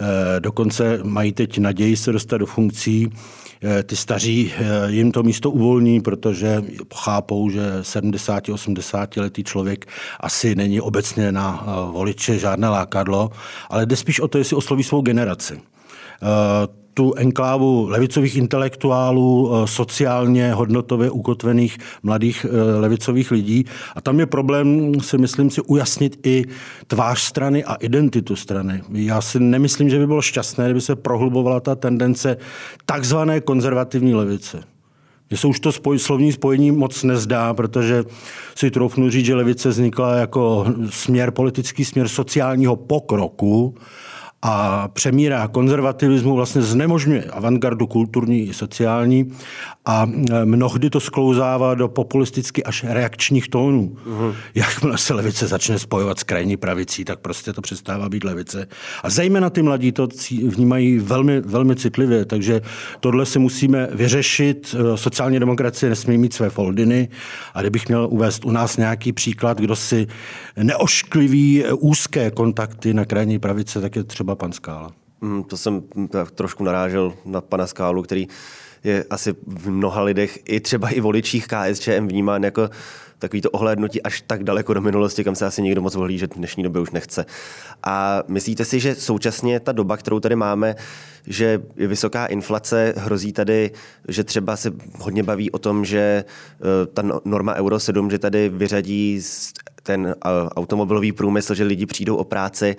E, 0.00 0.40
dokonce 0.40 0.98
mají 1.02 1.32
teď 1.32 1.58
naději 1.58 1.96
se 1.96 2.12
dostat 2.12 2.38
do 2.38 2.46
funkcí. 2.46 3.08
E, 3.64 3.82
ty 3.82 3.96
staří 3.96 4.52
e, 4.58 4.90
jim 4.92 5.12
to 5.12 5.22
místo 5.22 5.50
uvolní, 5.50 6.00
protože 6.00 6.62
chápou, 6.94 7.50
že 7.50 7.60
70-80 7.80 9.20
letý 9.20 9.44
člověk 9.44 9.86
asi 10.20 10.54
není 10.54 10.80
obecně 10.80 11.32
na 11.32 11.64
voliče 11.92 12.38
žádné 12.38 12.68
lákadlo, 12.68 13.30
ale 13.70 13.86
jde 13.86 13.96
spíš 13.96 14.20
o 14.20 14.28
to, 14.28 14.38
jestli 14.38 14.56
osloví 14.56 14.82
svou 14.82 15.02
generaci 15.02 15.60
tu 16.96 17.14
enklávu 17.14 17.86
levicových 17.88 18.36
intelektuálů, 18.36 19.50
eh, 19.52 19.66
sociálně 19.66 20.52
hodnotově 20.52 21.10
ukotvených 21.10 21.78
mladých 22.02 22.46
eh, 22.48 22.80
levicových 22.80 23.30
lidí. 23.30 23.64
A 23.96 24.00
tam 24.00 24.20
je 24.20 24.26
problém, 24.26 24.92
si 25.00 25.18
myslím, 25.18 25.50
si 25.50 25.60
ujasnit 25.60 26.26
i 26.26 26.44
tvář 26.86 27.20
strany 27.20 27.64
a 27.64 27.74
identitu 27.74 28.36
strany. 28.36 28.82
Já 28.92 29.20
si 29.20 29.40
nemyslím, 29.40 29.90
že 29.90 29.98
by 29.98 30.06
bylo 30.06 30.22
šťastné, 30.22 30.64
kdyby 30.64 30.80
se 30.80 30.96
prohlubovala 30.96 31.60
ta 31.60 31.74
tendence 31.74 32.36
takzvané 32.86 33.40
konzervativní 33.40 34.14
levice. 34.14 34.62
Mně 35.30 35.36
se 35.36 35.46
už 35.46 35.60
to 35.60 35.72
spoj, 35.72 35.98
slovní 35.98 36.32
spojení 36.32 36.70
moc 36.70 37.02
nezdá, 37.02 37.54
protože 37.54 38.04
si 38.54 38.70
troufnu 38.70 39.10
říct, 39.10 39.26
že 39.26 39.34
levice 39.34 39.68
vznikla 39.68 40.16
jako 40.16 40.66
směr, 40.90 41.30
politický 41.30 41.84
směr 41.84 42.08
sociálního 42.08 42.76
pokroku, 42.76 43.74
a 44.42 44.88
přemírá 44.88 45.48
konzervativismu, 45.48 46.34
vlastně 46.34 46.62
znemožňuje 46.62 47.24
avantgardu 47.24 47.86
kulturní 47.86 48.48
i 48.48 48.54
sociální 48.54 49.32
a 49.84 50.06
e, 50.30 50.44
mnohdy 50.44 50.90
to 50.90 51.00
sklouzává 51.00 51.74
do 51.74 51.88
populisticky 51.88 52.64
až 52.64 52.84
reakčních 52.88 53.48
tónů. 53.48 53.96
Uh-huh. 54.06 54.34
Jakmile 54.54 54.98
se 54.98 55.14
levice 55.14 55.46
začne 55.46 55.78
spojovat 55.78 56.18
s 56.18 56.22
krajní 56.22 56.56
pravicí, 56.56 57.04
tak 57.04 57.18
prostě 57.18 57.52
to 57.52 57.62
přestává 57.62 58.08
být 58.08 58.24
levice. 58.24 58.66
A 59.02 59.10
zejména 59.10 59.50
ty 59.50 59.62
mladí 59.62 59.92
to 59.92 60.08
vnímají 60.48 60.98
velmi, 60.98 61.40
velmi 61.40 61.76
citlivě, 61.76 62.24
takže 62.24 62.60
tohle 63.00 63.26
si 63.26 63.38
musíme 63.38 63.88
vyřešit. 63.92 64.74
E, 64.78 64.96
sociální 64.96 65.40
demokracie 65.40 65.90
nesmí 65.90 66.18
mít 66.18 66.32
své 66.32 66.50
foldiny 66.50 67.08
a 67.54 67.60
kdybych 67.60 67.88
měl 67.88 68.08
uvést 68.10 68.44
u 68.44 68.50
nás 68.50 68.76
nějaký 68.76 69.12
příklad, 69.12 69.58
kdo 69.58 69.76
si 69.76 70.06
neošklivý 70.56 71.64
úzké 71.78 72.30
kontakty 72.30 72.94
na 72.94 73.04
krajní 73.04 73.38
pravice, 73.38 73.80
tak 73.80 73.96
je 73.96 74.04
třeba 74.04 74.25
pan 74.34 74.52
Skála. 74.52 74.92
Mm, 75.20 75.44
to 75.44 75.56
jsem 75.56 75.82
trošku 76.34 76.64
narážel 76.64 77.14
na 77.24 77.40
pana 77.40 77.66
Skálu, 77.66 78.02
který 78.02 78.28
je 78.84 79.04
asi 79.10 79.34
v 79.46 79.70
mnoha 79.70 80.02
lidech, 80.02 80.38
i 80.44 80.60
třeba 80.60 80.88
i 80.88 81.00
voličích 81.00 81.46
KSČM 81.46 82.08
vnímán 82.08 82.44
jako 82.44 82.70
takový 83.18 83.40
to 83.40 83.50
ohlédnutí 83.50 84.02
až 84.02 84.20
tak 84.26 84.44
daleko 84.44 84.74
do 84.74 84.80
minulosti, 84.80 85.24
kam 85.24 85.34
se 85.34 85.46
asi 85.46 85.62
nikdo 85.62 85.82
moc 85.82 85.96
ohlížet 85.96 86.34
v 86.34 86.36
dnešní 86.36 86.62
době 86.62 86.82
už 86.82 86.90
nechce. 86.90 87.26
A 87.82 88.22
myslíte 88.28 88.64
si, 88.64 88.80
že 88.80 88.94
současně 88.94 89.60
ta 89.60 89.72
doba, 89.72 89.96
kterou 89.96 90.20
tady 90.20 90.36
máme, 90.36 90.74
že 91.26 91.62
je 91.76 91.86
vysoká 91.86 92.26
inflace, 92.26 92.94
hrozí 92.96 93.32
tady, 93.32 93.70
že 94.08 94.24
třeba 94.24 94.56
se 94.56 94.72
hodně 94.98 95.22
baví 95.22 95.50
o 95.50 95.58
tom, 95.58 95.84
že 95.84 95.98
eh, 95.98 96.86
ta 96.86 97.02
no, 97.02 97.20
norma 97.24 97.54
Euro 97.54 97.80
7, 97.80 98.10
že 98.10 98.18
tady 98.18 98.48
vyřadí 98.48 99.20
ten 99.82 100.06
eh, 100.06 100.28
automobilový 100.48 101.12
průmysl, 101.12 101.54
že 101.54 101.64
lidi 101.64 101.86
přijdou 101.86 102.16
o 102.16 102.24
práci, 102.24 102.76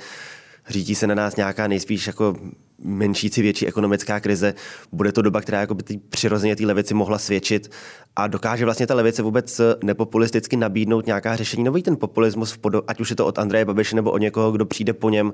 řídí 0.70 0.96
se 0.96 1.08
na 1.08 1.16
nás 1.16 1.36
nějaká 1.36 1.68
nejspíš 1.68 2.08
jako 2.08 2.36
menší 2.84 3.30
či 3.30 3.42
větší 3.42 3.68
ekonomická 3.68 4.20
krize, 4.20 4.54
bude 4.92 5.12
to 5.12 5.22
doba, 5.22 5.42
která 5.42 5.60
jako 5.60 5.76
by 5.76 5.84
tý, 5.84 5.98
přirozeně 5.98 6.56
té 6.56 6.66
levici 6.66 6.94
mohla 6.94 7.18
svědčit 7.18 7.72
a 8.16 8.28
dokáže 8.28 8.66
vlastně 8.66 8.88
ta 8.88 8.96
levice 8.96 9.22
vůbec 9.22 9.62
nepopulisticky 9.84 10.58
nabídnout 10.58 11.06
nějaká 11.06 11.36
řešení. 11.36 11.64
Nový 11.64 11.84
ten 11.84 11.98
populismus, 11.98 12.52
v 12.52 12.58
podo- 12.58 12.84
ať 12.88 13.00
už 13.00 13.10
je 13.10 13.16
to 13.16 13.26
od 13.26 13.40
Andreje 13.40 13.66
Babiše 13.66 13.96
nebo 13.96 14.12
od 14.12 14.18
někoho, 14.18 14.52
kdo 14.52 14.66
přijde 14.66 14.94
po 14.94 15.10
něm, 15.10 15.34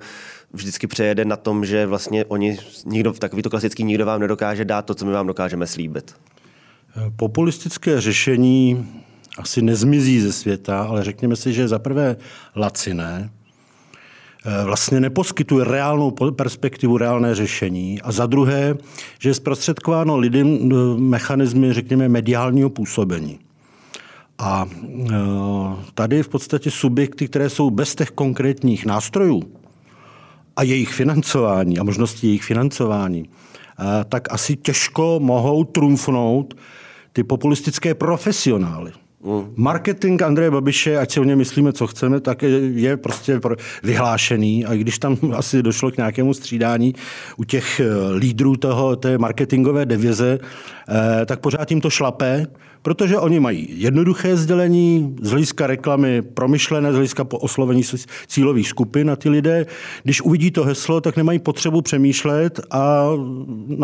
vždycky 0.53 0.87
přejede 0.87 1.25
na 1.25 1.35
tom, 1.35 1.65
že 1.65 1.85
vlastně 1.85 2.25
oni, 2.25 2.57
nikdo, 2.85 3.13
takový 3.13 3.41
to 3.41 3.49
klasický 3.49 3.83
nikdo 3.83 4.05
vám 4.05 4.21
nedokáže 4.21 4.65
dát 4.65 4.81
to, 4.81 4.95
co 4.95 5.05
my 5.05 5.11
vám 5.11 5.27
dokážeme 5.27 5.67
slíbit. 5.67 6.15
Populistické 7.15 8.01
řešení 8.01 8.87
asi 9.37 9.61
nezmizí 9.61 10.21
ze 10.21 10.33
světa, 10.33 10.83
ale 10.83 11.03
řekněme 11.03 11.35
si, 11.35 11.53
že 11.53 11.67
za 11.67 11.79
prvé 11.79 12.15
laciné, 12.55 13.29
Eh, 13.29 13.42
vlastně 14.65 15.00
neposkytuje 15.00 15.65
reálnou 15.65 16.12
perspektivu, 16.12 16.97
reálné 16.97 17.35
řešení. 17.35 18.01
A 18.01 18.12
za 18.12 18.25
druhé, 18.25 18.77
že 19.19 19.29
je 19.29 19.33
zprostředkováno 19.33 20.17
lidem 20.17 20.59
eh, 20.71 20.75
mechanismy, 21.00 21.73
řekněme, 21.73 22.09
mediálního 22.09 22.69
působení. 22.69 23.39
A 24.38 24.65
eh, 24.65 25.13
tady 25.93 26.23
v 26.23 26.29
podstatě 26.29 26.71
subjekty, 26.71 27.27
které 27.27 27.50
jsou 27.50 27.69
bez 27.69 27.95
těch 27.95 28.09
konkrétních 28.09 28.85
nástrojů 28.85 29.43
a 30.55 30.63
jejich 30.63 30.89
financování 30.89 31.79
a 31.79 31.83
možnosti 31.83 32.27
jejich 32.27 32.43
financování, 32.43 33.29
tak 34.09 34.33
asi 34.33 34.55
těžko 34.55 35.19
mohou 35.21 35.63
trumfnout 35.63 36.53
ty 37.13 37.23
populistické 37.23 37.95
profesionály. 37.95 38.91
Marketing 39.56 40.22
Andreje 40.22 40.51
Babiše, 40.51 40.98
ať 40.98 41.12
si 41.12 41.20
o 41.20 41.24
něm 41.24 41.38
myslíme, 41.38 41.74
co 41.74 41.88
chceme, 41.88 42.20
tak 42.20 42.42
je 42.74 42.98
prostě 42.98 43.39
vyhlášený. 43.84 44.65
A 44.65 44.74
když 44.74 45.00
tam 45.00 45.18
asi 45.36 45.63
došlo 45.63 45.92
k 45.92 45.98
nějakému 45.98 46.34
střídání 46.34 46.94
u 47.38 47.44
těch 47.44 47.80
eh, 47.80 47.86
lídrů 48.18 48.56
toho, 48.56 48.96
té 48.96 49.18
marketingové 49.18 49.86
devize, 49.86 50.39
eh, 50.89 51.25
tak 51.25 51.39
pořád 51.39 51.72
jim 51.72 51.82
to 51.82 51.89
šlape 51.89 52.48
protože 52.83 53.17
oni 53.17 53.39
mají 53.39 53.67
jednoduché 53.69 54.37
sdělení, 54.37 55.15
z 55.21 55.31
hlediska 55.31 55.67
reklamy 55.67 56.21
promyšlené, 56.21 56.91
z 56.91 56.95
hlediska 56.95 57.25
oslovení 57.31 57.83
cílových 58.27 58.69
skupin 58.69 59.11
a 59.11 59.15
ty 59.15 59.29
lidé, 59.29 59.65
když 60.03 60.21
uvidí 60.21 60.51
to 60.51 60.63
heslo, 60.63 61.01
tak 61.01 61.17
nemají 61.17 61.39
potřebu 61.39 61.81
přemýšlet 61.81 62.59
a 62.71 63.09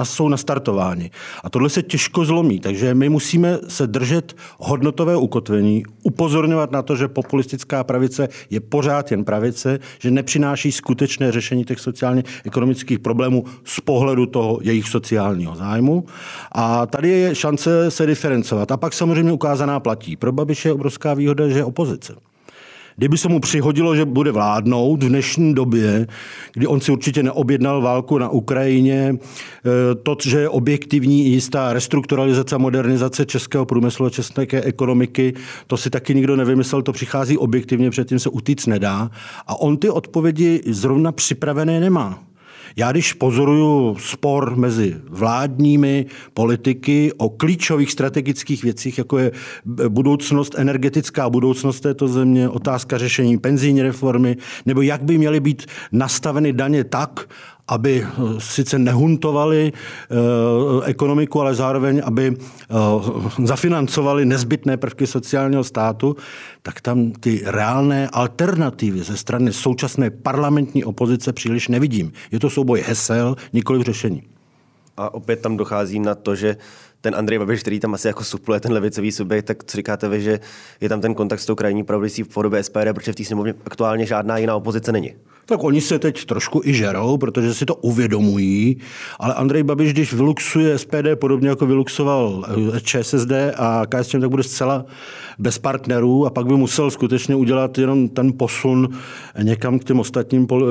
jsou 0.04 0.30
nastartováni. 0.30 1.12
A 1.44 1.50
tohle 1.50 1.70
se 1.70 1.84
těžko 1.84 2.26
zlomí, 2.26 2.60
takže 2.60 2.94
my 2.94 3.10
musíme 3.10 3.58
se 3.68 3.88
držet 3.88 4.36
hodnotové 4.58 5.16
ukotvení, 5.16 5.84
upozorňovat 6.04 6.72
na 6.72 6.82
to, 6.82 6.96
že 6.96 7.08
populistická 7.08 7.84
pravice 7.84 8.30
je 8.50 8.60
pořád 8.60 9.12
jen 9.12 9.24
pravice, 9.24 9.80
že 10.00 10.12
nepřináší 10.12 10.72
skutečné 10.72 11.32
řešení 11.32 11.66
těch 11.66 11.80
sociálně-ekonomických 11.80 13.00
problémů 13.00 13.46
z 13.64 13.80
pohledu 13.80 14.26
toho 14.26 14.60
jejich 14.62 14.88
sociálního 14.88 15.56
zájmu. 15.56 16.06
A 16.52 16.86
tady 16.86 17.10
je 17.10 17.36
šance 17.36 17.92
se 17.92 18.06
diferencovat. 18.06 18.72
A 18.72 18.78
pak 18.78 18.89
pak 18.90 18.94
samozřejmě 18.94 19.32
ukázaná 19.32 19.80
platí. 19.80 20.16
Pro 20.16 20.32
Babiše 20.32 20.70
je 20.70 20.74
obrovská 20.74 21.14
výhoda, 21.14 21.48
že 21.48 21.60
je 21.60 21.66
opozice. 21.66 22.16
Kdyby 22.96 23.18
se 23.18 23.30
mu 23.30 23.40
přihodilo, 23.40 23.96
že 23.96 24.06
bude 24.06 24.32
vládnout 24.32 25.04
v 25.04 25.08
dnešní 25.08 25.54
době, 25.54 26.08
kdy 26.54 26.68
on 26.68 26.82
si 26.82 26.92
určitě 26.92 27.24
neobjednal 27.24 27.82
válku 27.82 28.18
na 28.18 28.30
Ukrajině, 28.30 29.16
eh, 29.16 29.96
to, 29.96 30.18
že 30.26 30.40
je 30.40 30.50
objektivní 30.50 31.26
jistá 31.26 31.74
restrukturalizace 31.74 32.58
modernizace 32.58 33.26
českého 33.26 33.66
průmyslu 33.66 34.06
a 34.06 34.10
české 34.10 34.62
ekonomiky, 34.62 35.34
to 35.68 35.78
si 35.78 35.90
taky 35.90 36.16
nikdo 36.16 36.36
nevymyslel, 36.36 36.82
to 36.82 36.92
přichází 36.92 37.38
objektivně, 37.38 37.90
předtím 37.90 38.20
se 38.20 38.30
utíct 38.30 38.68
nedá. 38.68 39.12
A 39.48 39.62
on 39.62 39.78
ty 39.78 39.90
odpovědi 39.90 40.62
zrovna 40.66 41.12
připravené 41.12 41.80
nemá. 41.80 42.29
Já 42.76 42.92
když 42.92 43.14
pozoruju 43.14 43.98
spor 44.00 44.56
mezi 44.56 44.96
vládními 45.10 46.06
politiky 46.34 47.12
o 47.18 47.30
klíčových 47.30 47.92
strategických 47.92 48.64
věcích, 48.64 48.98
jako 48.98 49.18
je 49.18 49.32
budoucnost, 49.90 50.56
energetická 50.58 51.30
budoucnost 51.30 51.80
této 51.80 52.08
země, 52.08 52.50
otázka 52.50 52.98
řešení 52.98 53.38
penzijní 53.38 53.82
reformy, 53.82 54.38
nebo 54.66 54.82
jak 54.82 55.04
by 55.04 55.18
měly 55.18 55.40
být 55.40 55.66
nastaveny 55.92 56.54
daně 56.54 56.84
tak, 56.84 57.30
aby 57.70 58.02
eh, 58.02 58.10
sice 58.40 58.80
nehuntovali 58.80 59.72
eh, 59.72 60.16
ekonomiku, 60.86 61.42
ale 61.42 61.56
zároveň, 61.56 62.02
aby 62.06 62.34
eh, 62.34 62.76
zafinancovali 63.46 64.26
nezbytné 64.26 64.78
prvky 64.78 65.08
sociálního 65.08 65.64
státu, 65.64 66.16
tak 66.62 66.82
tam 66.82 67.12
ty 67.12 67.42
reálné 67.46 68.10
alternativy 68.10 69.00
ze 69.00 69.18
strany 69.18 69.54
současné 69.54 70.10
parlamentní 70.10 70.84
opozice 70.84 71.34
příliš 71.34 71.68
nevidím. 71.68 72.12
Je 72.32 72.40
to 72.40 72.50
souboj 72.50 72.84
hesel, 72.88 73.36
nikoli 73.54 73.80
v 73.80 73.82
řešení. 73.82 74.24
A 74.98 75.14
opět 75.14 75.42
tam 75.42 75.58
dochází 75.58 76.00
na 76.00 76.16
to, 76.16 76.36
že 76.36 76.58
ten 77.02 77.16
Andrej 77.16 77.40
Babiš, 77.40 77.62
který 77.62 77.80
tam 77.80 77.94
asi 77.94 78.08
jako 78.08 78.24
supluje 78.24 78.60
ten 78.60 78.72
levicový 78.72 79.12
subjekt, 79.12 79.46
tak 79.46 79.64
co 79.64 79.78
říkáte 79.78 80.10
vy, 80.10 80.22
že 80.22 80.40
je 80.82 80.90
tam 80.90 81.02
ten 81.02 81.14
kontakt 81.14 81.40
s 81.40 81.46
tou 81.46 81.56
krajní 81.56 81.84
pravicí 81.84 82.24
v 82.24 82.28
podobě 82.28 82.64
SPD, 82.64 82.94
protože 82.94 83.12
v 83.12 83.16
té 83.16 83.24
sněmovně 83.24 83.54
aktuálně 83.66 84.06
žádná 84.06 84.38
jiná 84.38 84.56
opozice 84.56 84.92
není? 84.92 85.14
Tak 85.46 85.64
oni 85.64 85.82
se 85.82 86.00
teď 86.00 86.26
trošku 86.26 86.62
i 86.66 86.74
žerou, 86.74 87.18
protože 87.18 87.54
si 87.54 87.66
to 87.66 87.76
uvědomují, 87.76 88.78
ale 89.20 89.34
Andrej 89.34 89.64
Babiš, 89.64 89.94
když 89.94 90.14
vyluxuje 90.14 90.78
SPD 90.78 91.16
podobně 91.16 91.50
jako 91.50 91.66
vyluxoval 91.66 92.46
eh, 92.76 92.82
ČSSD 92.82 93.32
a 93.58 93.84
KSČM, 93.90 94.20
tak 94.22 94.30
bude 94.30 94.44
zcela 94.44 94.86
bez 95.40 95.58
partnerů 95.58 96.26
a 96.26 96.30
pak 96.30 96.46
by 96.46 96.54
musel 96.54 96.92
skutečně 96.92 97.36
udělat 97.36 97.78
jenom 97.78 98.10
ten 98.10 98.34
posun 98.38 98.90
někam 99.42 99.80
k 99.80 99.84
těm 99.84 100.00
ostatním 100.00 100.48
eh, 100.52 100.64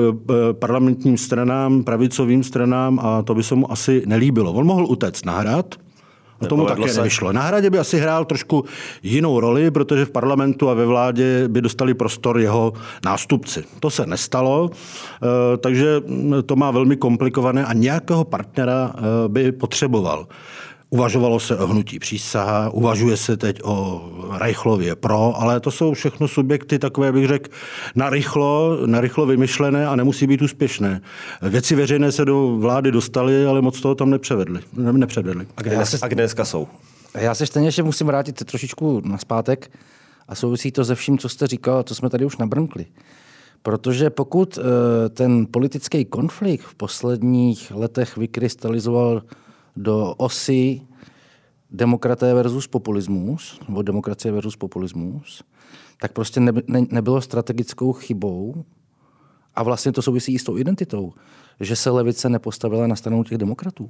parlamentním 0.53 1.17
stranám, 1.17 1.83
pravicovým 1.83 2.43
stranám 2.43 2.99
a 2.99 3.21
to 3.21 3.35
by 3.35 3.43
se 3.43 3.55
mu 3.55 3.71
asi 3.71 4.03
nelíbilo. 4.05 4.53
On 4.53 4.65
mohl 4.65 4.85
utéct 4.85 5.25
na 5.25 5.39
hrad, 5.39 5.75
a 6.41 6.47
tomu 6.47 6.65
také 6.65 6.89
se. 6.89 6.99
nevyšlo. 6.99 7.31
Na 7.31 7.41
hradě 7.41 7.69
by 7.69 7.79
asi 7.79 7.99
hrál 7.99 8.25
trošku 8.25 8.65
jinou 9.03 9.39
roli, 9.39 9.71
protože 9.71 10.05
v 10.05 10.11
parlamentu 10.11 10.69
a 10.69 10.73
ve 10.73 10.85
vládě 10.85 11.47
by 11.47 11.61
dostali 11.61 11.93
prostor 11.93 12.39
jeho 12.39 12.73
nástupci. 13.05 13.63
To 13.79 13.89
se 13.89 14.05
nestalo, 14.05 14.69
eh, 14.73 15.57
takže 15.57 16.01
to 16.45 16.55
má 16.55 16.71
velmi 16.71 16.97
komplikované 16.97 17.65
a 17.65 17.73
nějakého 17.73 18.23
partnera 18.23 18.93
eh, 18.95 19.01
by 19.27 19.51
potřeboval. 19.51 20.27
Uvažovalo 20.91 21.39
se 21.39 21.57
o 21.57 21.67
hnutí 21.67 21.99
přísaha, 21.99 22.69
uvažuje 22.69 23.17
se 23.17 23.37
teď 23.37 23.59
o 23.63 24.09
Reichlově 24.37 24.95
pro, 24.95 25.41
ale 25.41 25.59
to 25.59 25.71
jsou 25.71 25.93
všechno 25.93 26.27
subjekty 26.27 26.79
takové, 26.79 27.11
bych 27.11 27.27
řekl, 27.27 27.51
na 27.95 28.09
rychlo, 28.09 28.77
na 28.85 29.01
rychlo 29.01 29.25
vymyšlené 29.25 29.87
a 29.87 29.95
nemusí 29.95 30.27
být 30.27 30.41
úspěšné. 30.41 31.01
Věci 31.41 31.75
veřejné 31.75 32.11
se 32.11 32.25
do 32.25 32.57
vlády 32.57 32.91
dostaly, 32.91 33.45
ale 33.45 33.61
moc 33.61 33.81
toho 33.81 33.95
tam 33.95 34.09
nepřevedli. 34.09 34.61
nepřevedli. 34.73 35.47
A 35.57 35.61
kde, 35.61 35.75
dnes, 35.75 36.03
a 36.03 36.07
kde 36.07 36.23
dneska 36.23 36.45
jsou? 36.45 36.67
Já 37.17 37.35
se 37.35 37.45
stejně 37.45 37.67
ještě 37.67 37.83
musím 37.83 38.07
vrátit 38.07 38.45
trošičku 38.45 39.01
na 39.05 39.17
zpátek 39.17 39.71
a 40.27 40.35
souvisí 40.35 40.71
to 40.71 40.85
se 40.85 40.95
vším, 40.95 41.17
co 41.17 41.29
jste 41.29 41.47
říkal, 41.47 41.83
co 41.83 41.95
jsme 41.95 42.09
tady 42.09 42.25
už 42.25 42.37
nabrnkli. 42.37 42.85
Protože 43.61 44.09
pokud 44.09 44.57
eh, 44.57 45.09
ten 45.09 45.47
politický 45.51 46.05
konflikt 46.05 46.63
v 46.63 46.75
posledních 46.75 47.71
letech 47.75 48.17
vykrystalizoval 48.17 49.21
do 49.75 50.13
osy 50.17 50.81
demokraté 51.71 52.33
versus 52.33 52.67
populismus, 52.67 53.59
nebo 53.67 53.81
demokracie 53.81 54.31
versus 54.31 54.55
populismus, 54.55 55.43
tak 56.01 56.11
prostě 56.11 56.39
ne, 56.39 56.51
ne, 56.67 56.81
nebylo 56.91 57.21
strategickou 57.21 57.93
chybou, 57.93 58.65
A 59.55 59.63
vlastně 59.63 59.91
to 59.91 60.01
souvisí 60.01 60.33
i 60.33 60.39
s 60.39 60.43
tou 60.43 60.57
identitou, 60.57 61.13
že 61.59 61.75
se 61.75 61.89
levice 61.89 62.29
nepostavila 62.29 62.87
na 62.87 62.95
stranu 62.95 63.23
těch 63.23 63.37
demokratů. 63.37 63.89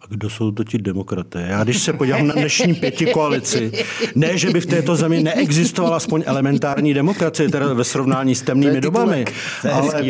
A 0.00 0.04
kdo 0.08 0.30
jsou 0.30 0.50
to 0.50 0.64
ti 0.64 0.78
demokraté? 0.78 1.46
Já 1.48 1.64
když 1.64 1.82
se 1.82 1.92
podívám 1.92 2.26
na 2.26 2.34
dnešní 2.34 2.74
pěti 2.74 3.06
koalici, 3.06 3.72
ne, 4.14 4.38
že 4.38 4.50
by 4.50 4.60
v 4.60 4.66
této 4.66 4.96
zemi 4.96 5.22
neexistovala 5.22 5.96
aspoň 5.96 6.22
elementární 6.26 6.94
demokracie, 6.94 7.48
teda 7.48 7.72
ve 7.74 7.84
srovnání 7.84 8.34
s 8.34 8.42
temnými 8.42 8.80
dobami, 8.80 9.24
ale, 9.72 10.04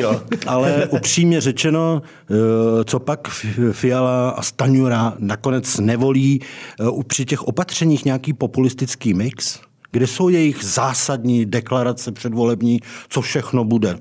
ale 0.47 0.87
upřímně 0.87 1.41
řečeno, 1.41 2.03
eh, 2.31 2.35
co 2.85 2.99
pak 2.99 3.29
Fiala 3.73 4.31
a 4.31 4.43
Staňura 4.43 5.15
nakonec 5.19 5.79
nevolí 5.79 6.41
eh, 6.81 6.85
při 7.07 7.25
těch 7.25 7.43
opatřeních 7.43 8.05
nějaký 8.05 8.33
populistický 8.33 9.15
mix? 9.15 9.61
Kde 9.91 10.07
jsou 10.07 10.29
jejich 10.29 10.65
zásadní 10.65 11.47
deklarace 11.47 12.13
předvolební, 12.13 12.81
co 13.09 13.21
všechno 13.21 13.65
bude? 13.65 13.99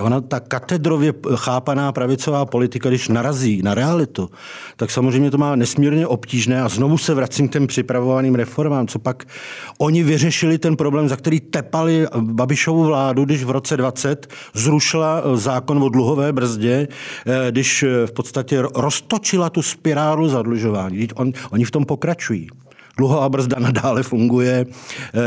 Ona, 0.00 0.20
ta 0.20 0.40
katedrově 0.40 1.12
chápaná 1.34 1.92
pravicová 1.92 2.46
politika, 2.46 2.88
když 2.88 3.08
narazí 3.08 3.62
na 3.62 3.74
realitu, 3.74 4.30
tak 4.76 4.90
samozřejmě 4.90 5.30
to 5.30 5.38
má 5.38 5.56
nesmírně 5.56 6.06
obtížné 6.06 6.62
a 6.62 6.68
znovu 6.68 6.98
se 6.98 7.14
vracím 7.14 7.48
k 7.48 7.52
těm 7.52 7.66
připravovaným 7.66 8.34
reformám, 8.34 8.86
co 8.86 8.98
pak 8.98 9.24
oni 9.78 10.02
vyřešili 10.02 10.58
ten 10.58 10.76
problém, 10.76 11.08
za 11.08 11.16
který 11.16 11.40
tepali 11.40 12.06
Babišovu 12.20 12.84
vládu, 12.84 13.24
když 13.24 13.44
v 13.44 13.50
roce 13.50 13.76
20 13.76 14.26
zrušila 14.54 15.22
zákon 15.34 15.82
o 15.82 15.88
dluhové 15.88 16.32
brzdě, 16.32 16.88
eh, 17.26 17.50
když 17.50 17.84
v 18.06 18.12
podstatě 18.12 18.62
roztočila 18.74 19.50
tu 19.50 19.62
spirálu 19.62 20.28
zadlužování. 20.28 21.08
On, 21.14 21.32
oni 21.50 21.64
v 21.64 21.70
tom 21.70 21.84
pokračují. 21.84 22.48
Dluhová 22.98 23.28
brzda 23.28 23.56
nadále 23.58 24.02
funguje, 24.02 24.66
eh, 24.66 25.20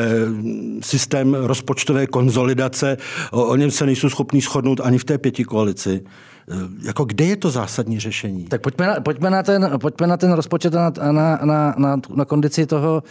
systém 0.82 1.34
rozpočtové 1.34 2.08
konzolidace, 2.08 2.98
o 3.32 3.56
něm 3.56 3.72
se 3.72 3.86
nejsou 3.86 4.10
schopní 4.10 4.42
shodnout 4.42 4.80
ani 4.84 4.98
v 4.98 5.04
té 5.04 5.18
pěti 5.18 5.44
koalici. 5.44 6.04
Eh, 6.52 6.56
jako 6.84 7.06
kde 7.06 7.26
je 7.26 7.36
to 7.36 7.52
zásadní 7.52 8.00
řešení? 8.00 8.44
Tak 8.44 8.62
pojďme 8.62 8.88
na, 8.88 9.00
pojďme 9.00 9.30
na, 9.30 9.44
ten, 9.44 9.72
pojďme 9.82 10.08
na 10.08 10.18
ten 10.18 10.32
rozpočet 10.32 10.76
a 10.76 10.92
na, 11.02 11.12
na, 11.12 11.40
na, 11.44 11.76
na, 11.78 11.98
na 12.16 12.26
kondici 12.26 12.66
toho, 12.66 13.04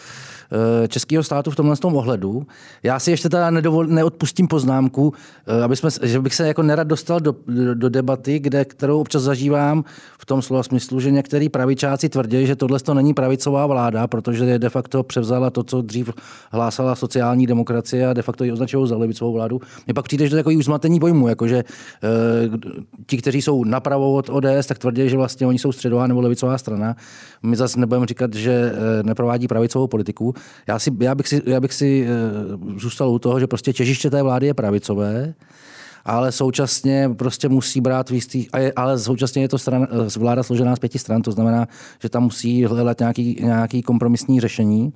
českého 0.89 1.23
státu 1.23 1.51
v 1.51 1.57
tomhle 1.57 1.77
tom 1.77 1.97
ohledu. 1.97 2.47
Já 2.83 2.99
si 2.99 3.11
ještě 3.11 3.29
teda 3.29 3.51
nedovol, 3.51 3.87
neodpustím 3.87 4.49
poznámku, 4.49 5.13
eh, 5.47 5.63
aby 5.63 5.77
jsme, 5.77 5.91
že 6.03 6.21
bych 6.21 6.35
se 6.35 6.49
jako 6.49 6.63
nerad 6.63 6.87
dostal 6.87 7.21
do, 7.21 7.35
do 7.75 7.89
debaty, 7.89 8.39
kde, 8.39 8.65
kterou 8.65 9.01
občas 9.01 9.23
zažívám 9.23 9.85
v 10.19 10.27
tom 10.27 10.43
slova 10.43 10.63
smyslu, 10.63 11.01
že 11.01 11.11
některý 11.11 11.49
pravičáci 11.49 12.09
tvrdí, 12.09 12.47
že 12.47 12.57
tohle 12.57 12.81
to 12.81 12.95
není 12.95 13.15
pravicová 13.15 13.67
vláda, 13.67 14.07
protože 14.07 14.59
de 14.59 14.69
facto 14.69 15.03
převzala 15.03 15.51
to, 15.51 15.65
co 15.65 15.83
dřív 15.83 16.11
hlásala 16.51 16.95
sociální 16.95 17.47
demokracie 17.47 18.07
a 18.07 18.13
de 18.13 18.23
facto 18.23 18.45
ji 18.45 18.53
označují 18.53 18.89
za 18.89 18.97
levicovou 18.97 19.33
vládu. 19.33 19.61
Mně 19.87 19.95
pak 19.95 20.05
přijde, 20.05 20.25
že 20.25 20.31
to 20.31 20.37
je 20.37 20.43
takový 20.43 20.57
uzmatení 20.57 21.01
pojmu, 21.01 21.29
jakože 21.29 21.57
e, 21.57 21.65
ti, 23.07 23.17
kteří 23.17 23.43
jsou 23.43 23.65
napravo 23.65 24.13
od 24.13 24.29
ODS, 24.29 24.67
tak 24.67 24.79
tvrdí, 24.79 25.09
že 25.09 25.17
vlastně 25.17 25.47
oni 25.47 25.59
jsou 25.59 25.73
středová 25.73 26.07
nebo 26.07 26.21
levicová 26.21 26.59
strana. 26.59 26.97
My 27.43 27.57
zase 27.57 27.81
nebudeme 27.81 28.07
říkat, 28.07 28.35
že 28.35 28.73
neprovádí 29.03 29.49
pravicovou 29.49 29.87
politiku. 29.87 30.35
Já, 30.67 30.79
si, 30.79 30.91
já 31.01 31.15
bych 31.15 31.29
si, 31.29 31.43
já 31.47 31.61
bych 31.61 31.73
si 31.73 32.07
uh, 32.63 32.79
zůstal 32.79 33.09
u 33.09 33.19
toho, 33.19 33.41
že 33.41 33.47
prostě 33.47 33.73
těžiště 33.73 34.11
té 34.11 34.23
vlády 34.23 34.47
je 34.47 34.55
pravicové, 34.55 35.35
ale 36.05 36.33
současně 36.33 37.11
prostě 37.17 37.49
musí 37.49 37.81
brát 37.81 38.11
v 38.11 38.15
jistý, 38.15 38.47
ale 38.77 38.99
současně 38.99 39.43
je 39.43 39.49
to 39.49 39.59
strana, 39.59 39.87
eh, 39.91 40.19
vláda 40.19 40.43
složená 40.43 40.77
z 40.77 40.79
pěti 40.79 40.99
stran, 40.99 41.23
to 41.23 41.33
znamená, 41.33 41.67
že 42.03 42.09
tam 42.09 42.23
musí 42.23 42.65
hledat 42.65 42.99
nějaký, 42.99 43.37
nějaký 43.43 43.83
kompromisní 43.83 44.41
řešení. 44.41 44.93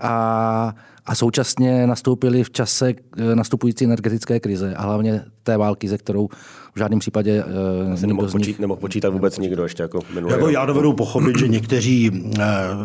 A 0.00 0.74
a 1.06 1.14
současně 1.14 1.86
nastoupili 1.86 2.44
v 2.44 2.50
čase 2.50 2.94
eh, 3.16 3.34
nastupující 3.34 3.84
energetické 3.84 4.40
krize 4.40 4.74
a 4.74 4.82
hlavně 4.82 5.24
té 5.42 5.56
války, 5.56 5.88
ze 5.88 5.98
kterou 5.98 6.28
v 6.74 6.78
žádném 6.78 6.98
případě 6.98 7.44
uh, 7.44 8.00
nemohl, 8.00 8.28
počít, 8.30 8.58
nemohl 8.60 8.80
počítat 8.80 9.10
vůbec 9.10 9.38
nikdo 9.38 9.62
ještě 9.62 9.82
jako 9.82 10.00
minulý 10.14 10.32
jako 10.32 10.48
Já 10.48 10.66
dovedu 10.66 10.92
pochopit, 10.92 11.38
že 11.38 11.48
někteří 11.48 12.10
uh, 12.10 12.20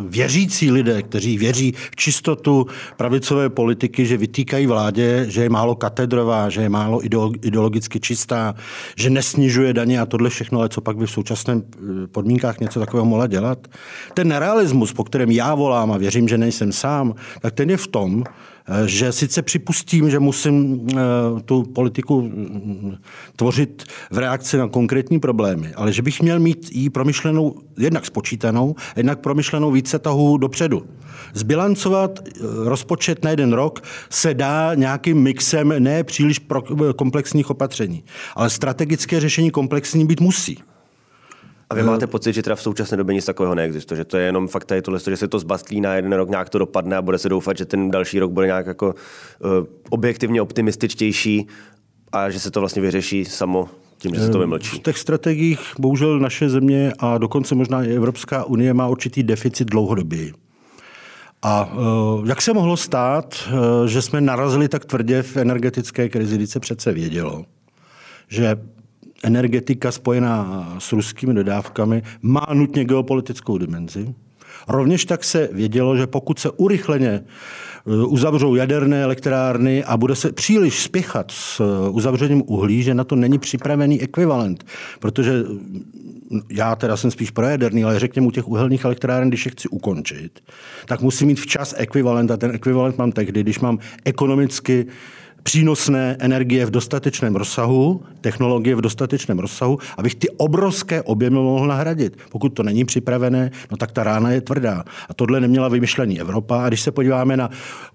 věřící 0.07 0.71
lidé, 0.71 1.03
kteří 1.03 1.37
věří 1.37 1.73
v 1.91 1.95
čistotu 1.95 2.65
pravicové 2.97 3.49
politiky, 3.49 4.05
že 4.05 4.17
vytýkají 4.17 4.67
vládě, 4.67 5.25
že 5.27 5.43
je 5.43 5.49
málo 5.49 5.75
katedrová, 5.75 6.49
že 6.49 6.61
je 6.61 6.69
málo 6.69 7.01
ideologicky 7.41 7.99
čistá, 7.99 8.55
že 8.95 9.09
nesnižuje 9.09 9.73
daně 9.73 10.01
a 10.01 10.05
tohle 10.05 10.29
všechno, 10.29 10.59
ale 10.59 10.69
co 10.69 10.81
pak 10.81 10.97
by 10.97 11.05
v 11.05 11.11
současných 11.11 11.63
podmínkách 12.11 12.59
něco 12.59 12.79
takového 12.79 13.05
mohla 13.05 13.27
dělat. 13.27 13.67
Ten 14.13 14.31
realismus, 14.31 14.93
po 14.93 15.03
kterém 15.03 15.31
já 15.31 15.55
volám 15.55 15.91
a 15.91 15.97
věřím, 15.97 16.27
že 16.27 16.37
nejsem 16.37 16.71
sám, 16.71 17.15
tak 17.41 17.53
ten 17.53 17.69
je 17.69 17.77
v 17.77 17.87
tom, 17.87 18.08
tom, 18.09 18.23
eh, 18.67 18.87
že 18.87 19.11
sice 19.11 19.41
připustím, 19.41 20.09
že 20.09 20.19
musím 20.19 20.87
eh, 20.91 20.95
tu 21.45 21.63
politiku 21.63 22.21
mm, 22.21 22.95
tvořit 23.35 23.83
v 24.11 24.17
reakci 24.17 24.57
na 24.57 24.67
konkrétní 24.67 25.19
problémy, 25.19 25.73
ale 25.75 25.93
že 25.93 26.01
bych 26.01 26.21
měl 26.21 26.39
mít 26.39 26.69
jí 26.71 26.89
promyšlenou, 26.89 27.55
jednak 27.77 28.05
spočítanou, 28.05 28.75
jednak 28.95 29.19
promyšlenou 29.19 29.71
více 29.71 29.99
tahů 29.99 30.37
dopředu. 30.37 30.85
Zbilancovat 31.33 32.19
eh, 32.19 32.41
rozpočet 32.63 33.23
na 33.23 33.29
jeden 33.29 33.53
rok 33.53 33.83
se 34.09 34.33
dá 34.33 34.73
nějakým 34.75 35.17
mixem 35.17 35.73
ne 35.79 36.03
příliš 36.03 36.41
komplexních 36.95 37.49
opatření, 37.49 38.03
ale 38.35 38.49
strategické 38.49 39.19
řešení 39.19 39.51
komplexní 39.51 40.05
být 40.05 40.21
musí. 40.21 40.57
A 41.69 41.75
vy 41.75 41.83
máte 41.83 42.07
pocit, 42.07 42.33
že 42.33 42.43
teda 42.43 42.55
v 42.55 42.61
současné 42.61 42.97
době 42.97 43.15
nic 43.15 43.25
takového 43.25 43.55
neexistuje, 43.55 43.97
že 43.97 44.05
to 44.05 44.17
je 44.17 44.25
jenom 44.25 44.47
fakt 44.47 44.65
tady 44.65 44.81
tohle, 44.81 44.99
že 44.99 45.17
se 45.17 45.27
to 45.27 45.39
zbastlí 45.39 45.81
na 45.81 45.95
jeden 45.95 46.13
rok, 46.13 46.29
nějak 46.29 46.49
to 46.49 46.57
dopadne 46.57 46.97
a 46.97 47.01
bude 47.01 47.17
se 47.17 47.29
doufat, 47.29 47.57
že 47.57 47.65
ten 47.65 47.91
další 47.91 48.19
rok 48.19 48.31
bude 48.31 48.45
nějak 48.45 48.65
jako 48.65 48.87
uh, 48.87 49.51
objektivně 49.89 50.41
optimističtější 50.41 51.47
a 52.11 52.29
že 52.29 52.39
se 52.39 52.51
to 52.51 52.59
vlastně 52.59 52.81
vyřeší 52.81 53.25
samo 53.25 53.69
tím, 53.97 54.15
že 54.15 54.21
se 54.21 54.29
to 54.29 54.37
eh, 54.37 54.41
vymlčí. 54.41 54.77
V 54.77 54.79
těch 54.79 54.97
strategiích 54.97 55.59
bohužel 55.79 56.19
naše 56.19 56.49
země 56.49 56.93
a 56.99 57.17
dokonce 57.17 57.55
možná 57.55 57.83
i 57.83 57.95
Evropská 57.95 58.43
unie 58.43 58.73
má 58.73 58.87
určitý 58.87 59.23
deficit 59.23 59.67
dlouhodobý. 59.67 60.33
A 61.41 61.73
uh, 61.73 62.27
jak 62.27 62.41
se 62.41 62.53
mohlo 62.53 62.77
stát, 62.77 63.35
uh, 63.47 63.87
že 63.87 64.01
jsme 64.01 64.21
narazili 64.21 64.67
tak 64.67 64.85
tvrdě 64.85 65.23
v 65.23 65.37
energetické 65.37 66.09
krizi, 66.09 66.35
když 66.35 66.49
se 66.49 66.59
přece 66.59 66.91
vědělo, 66.91 67.45
že 68.27 68.57
energetika 69.23 69.91
spojená 69.91 70.75
s 70.79 70.91
ruskými 70.91 71.33
dodávkami 71.33 72.03
má 72.21 72.45
nutně 72.53 72.85
geopolitickou 72.85 73.57
dimenzi. 73.57 74.13
Rovněž 74.67 75.05
tak 75.05 75.23
se 75.23 75.49
vědělo, 75.51 75.97
že 75.97 76.07
pokud 76.07 76.39
se 76.39 76.49
urychleně 76.49 77.09
e, 77.09 77.23
uzavřou 78.05 78.55
jaderné 78.55 79.03
elektrárny 79.03 79.83
a 79.83 79.97
bude 79.97 80.15
se 80.15 80.31
příliš 80.31 80.83
spěchat 80.83 81.31
s 81.31 81.59
e, 81.59 81.89
uzavřením 81.89 82.43
uhlí, 82.45 82.83
že 82.83 82.93
na 82.93 83.03
to 83.03 83.15
není 83.15 83.39
připravený 83.39 84.01
ekvivalent. 84.01 84.65
Protože 84.99 85.43
já 86.49 86.75
teda 86.75 86.97
jsem 86.97 87.11
spíš 87.11 87.31
pro 87.31 87.45
jaderný, 87.45 87.83
ale 87.83 87.99
řekněme 87.99 88.27
u 88.27 88.31
těch 88.31 88.47
uhelných 88.47 88.85
elektráren, 88.85 89.29
když 89.29 89.45
je 89.45 89.51
chci 89.51 89.67
ukončit, 89.67 90.39
tak 90.85 91.01
musím 91.01 91.27
mít 91.27 91.39
včas 91.39 91.73
ekvivalent 91.77 92.31
a 92.31 92.37
ten 92.37 92.51
ekvivalent 92.51 92.97
mám 92.97 93.11
tehdy, 93.11 93.43
když 93.43 93.59
mám 93.59 93.79
ekonomicky 94.05 94.85
přínosné 95.43 96.15
energie 96.19 96.65
v 96.65 96.71
dostatečném 96.71 97.35
rozsahu, 97.35 98.01
technologie 98.21 98.75
v 98.75 98.81
dostatečném 98.81 99.39
rozsahu, 99.39 99.77
abych 99.97 100.15
ty 100.15 100.29
obrovské 100.29 101.01
objemy 101.01 101.35
mohl 101.35 101.67
nahradit. 101.67 102.17
Pokud 102.31 102.49
to 102.49 102.63
není 102.63 102.85
připravené, 102.85 103.51
no 103.71 103.77
tak 103.77 103.91
ta 103.91 104.03
rána 104.03 104.31
je 104.31 104.41
tvrdá. 104.41 104.83
A 105.09 105.13
tohle 105.13 105.39
neměla 105.39 105.67
vymyšlení 105.67 106.19
Evropa. 106.19 106.63
A 106.63 106.67
když 106.67 106.81
se 106.81 106.91
podíváme 106.91 107.37
na 107.37 107.49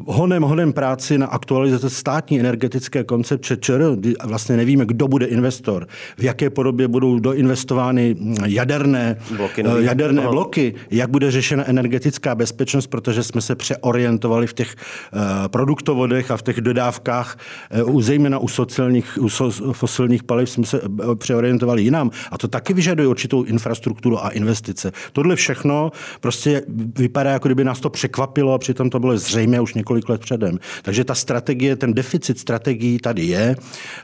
honem, 0.07 0.43
honem 0.43 0.73
práci 0.73 1.19
na 1.19 1.27
aktualizaci 1.27 1.91
státní 1.91 2.41
energetické 2.41 3.05
koncepce 3.05 3.57
ČR, 3.57 3.97
vlastně 4.25 4.57
nevíme, 4.57 4.87
kdo 4.87 5.09
bude 5.09 5.27
investor, 5.27 5.87
v 6.19 6.25
jaké 6.25 6.51
podobě 6.51 6.89
budou 6.89 7.19
doinvestovány 7.19 8.17
jaderné 8.47 9.17
bloky, 9.37 9.65
eh, 9.67 9.83
jaderné 9.83 10.23
bloky 10.23 10.75
jak 10.91 11.11
bude 11.11 11.31
řešena 11.31 11.69
energetická 11.69 12.35
bezpečnost, 12.35 12.87
protože 12.87 13.23
jsme 13.23 13.41
se 13.41 13.55
přeorientovali 13.55 14.47
v 14.47 14.53
těch 14.53 14.75
uh, 14.75 15.21
produktovodech 15.49 16.31
a 16.31 16.37
v 16.37 16.43
těch 16.43 16.61
dodávkách 16.61 17.34
Eh, 17.71 17.83
u, 17.83 18.01
zejména 18.01 18.39
u, 18.39 18.49
sociálních, 18.49 19.19
u 19.21 19.29
so, 19.29 19.73
fosilních 19.73 20.23
paliv 20.23 20.51
jsme 20.51 20.67
se 20.67 20.81
eh, 20.83 21.15
přeorientovali 21.15 21.83
jinam. 21.83 22.11
A 22.31 22.39
to 22.39 22.49
taky 22.49 22.75
vyžaduje 22.75 23.09
určitou 23.09 23.43
infrastrukturu 23.43 24.25
a 24.25 24.29
investice. 24.29 24.93
Tohle 25.13 25.37
všechno 25.37 25.93
prostě 26.21 26.63
vypadá, 26.99 27.31
jako 27.31 27.49
kdyby 27.49 27.65
nás 27.65 27.81
to 27.81 27.91
překvapilo 27.91 28.53
a 28.53 28.59
přitom 28.59 28.91
to 28.91 29.01
bylo 29.01 29.19
zřejmé 29.19 29.61
už 29.61 29.75
několik 29.75 30.09
let 30.09 30.21
předem. 30.21 30.59
Takže 30.83 31.05
ta 31.05 31.15
strategie, 31.15 31.77
ten 31.77 31.95
deficit 31.95 32.39
strategií 32.39 32.99
tady 32.99 33.25
je. 33.25 33.57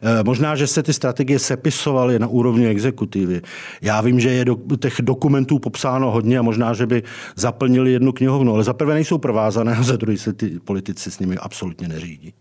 Eh, 0.03 0.23
možná, 0.25 0.57
že 0.57 0.67
se 0.67 0.83
ty 0.83 0.93
strategie 0.93 1.39
sepisovaly 1.39 2.19
na 2.19 2.27
úrovni 2.27 2.67
exekutivy. 2.67 3.43
Já 3.83 4.01
vím, 4.01 4.21
že 4.21 4.31
je 4.31 4.45
do 4.45 4.57
těch 4.81 4.95
dokumentů 5.03 5.59
popsáno 5.59 6.11
hodně 6.11 6.39
a 6.39 6.43
možná, 6.43 6.75
že 6.75 6.87
by 6.87 7.03
zaplnili 7.37 7.93
jednu 7.93 8.13
knihovnu, 8.13 8.55
ale 8.55 8.65
za 8.65 8.73
prvé 8.73 8.95
nejsou 8.95 9.19
provázané 9.19 9.77
a 9.77 9.83
za 9.83 9.97
druhé 9.97 10.19
se 10.19 10.33
ty 10.33 10.61
politici 10.61 11.11
s 11.11 11.19
nimi 11.19 11.37
absolutně 11.37 11.89
neřídí. 11.89 12.33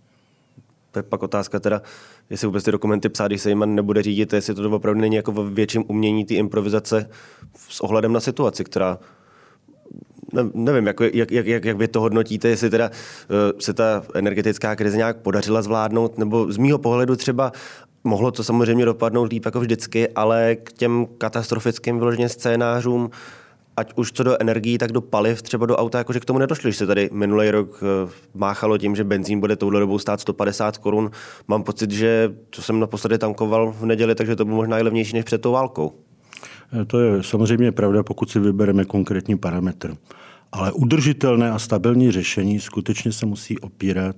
Je 1.00 1.04
pak 1.04 1.24
otázka 1.24 1.60
teda, 1.60 1.82
jestli 2.30 2.48
vůbec 2.48 2.64
ty 2.64 2.72
dokumenty 2.72 3.10
psát, 3.10 3.28
když 3.28 3.42
se 3.42 3.50
jim 3.50 3.76
nebude 3.76 4.02
řídit, 4.02 4.34
jestli 4.34 4.56
to 4.56 4.72
opravdu 4.72 5.02
není 5.02 5.16
jako 5.16 5.32
v 5.32 5.54
větším 5.54 5.84
umění 5.88 6.26
ty 6.26 6.36
improvizace 6.36 7.10
s 7.70 7.82
ohledem 7.82 8.14
na 8.14 8.20
situaci, 8.20 8.64
která 8.64 9.00
ne, 10.34 10.50
nevím, 10.54 10.88
jak, 10.88 11.00
jak, 11.00 11.32
jak, 11.32 11.46
jak, 11.46 11.66
jak 11.66 11.78
vy 11.78 11.88
to 11.88 12.02
hodnotíte, 12.02 12.48
jestli 12.48 12.70
teda 12.70 12.90
uh, 12.90 13.60
se 13.60 13.74
ta 13.74 14.04
energetická 14.14 14.76
krize 14.76 14.98
nějak 14.98 15.18
podařila 15.18 15.62
zvládnout, 15.62 16.18
nebo 16.18 16.52
z 16.52 16.58
mýho 16.58 16.78
pohledu 16.78 17.16
třeba 17.16 17.52
mohlo 18.04 18.32
to 18.32 18.44
samozřejmě 18.44 18.86
dopadnout 18.86 19.32
líp 19.32 19.46
jako 19.46 19.60
vždycky, 19.60 20.10
ale 20.10 20.56
k 20.56 20.72
těm 20.74 21.08
katastrofickým 21.18 22.00
vyloženě 22.00 22.30
scénářům 22.30 23.10
ať 23.80 23.94
už 23.96 24.12
co 24.12 24.24
do 24.24 24.42
energií, 24.42 24.78
tak 24.78 24.92
do 24.92 25.02
paliv, 25.02 25.42
třeba 25.42 25.66
do 25.66 25.78
auta, 25.78 25.98
jakože 25.98 26.20
k 26.20 26.26
tomu 26.26 26.40
nedošli, 26.40 26.72
že 26.72 26.78
se 26.78 26.88
tady 26.88 27.10
minulý 27.14 27.52
rok 27.52 27.84
eh, 27.84 28.12
máchalo 28.34 28.78
tím, 28.78 28.96
že 28.96 29.04
benzín 29.04 29.40
bude 29.40 29.56
touhle 29.56 29.80
dobou 29.80 30.00
stát 30.00 30.22
150 30.22 30.78
korun. 30.78 31.12
Mám 31.48 31.64
pocit, 31.64 31.92
že 31.92 32.34
co 32.52 32.62
jsem 32.62 32.80
naposledy 32.80 33.18
tankoval 33.18 33.72
v 33.72 33.86
neděli, 33.86 34.16
takže 34.16 34.36
to 34.36 34.46
bylo 34.46 34.58
možná 34.58 34.80
i 34.80 34.84
levnější 34.84 35.16
než 35.16 35.26
před 35.26 35.42
tou 35.42 35.52
válkou. 35.52 35.94
Eh, 36.82 36.86
to 36.86 37.00
je 37.00 37.24
samozřejmě 37.24 37.72
pravda, 37.72 38.04
pokud 38.04 38.30
si 38.30 38.40
vybereme 38.40 38.86
konkrétní 38.86 39.38
parametr. 39.38 39.96
Ale 40.52 40.72
udržitelné 40.72 41.52
a 41.52 41.60
stabilní 41.60 42.12
řešení 42.12 42.60
skutečně 42.60 43.12
se 43.12 43.26
musí 43.26 43.60
opírat 43.60 44.16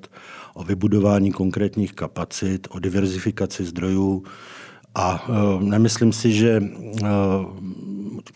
o 0.54 0.64
vybudování 0.64 1.32
konkrétních 1.32 1.94
kapacit, 1.94 2.68
o 2.72 2.80
diverzifikaci 2.80 3.66
zdrojů, 3.66 4.24
a 4.96 5.30
uh, 5.30 5.64
nemyslím 5.64 6.14
si, 6.14 6.34
že 6.34 6.62
uh, 6.62 7.08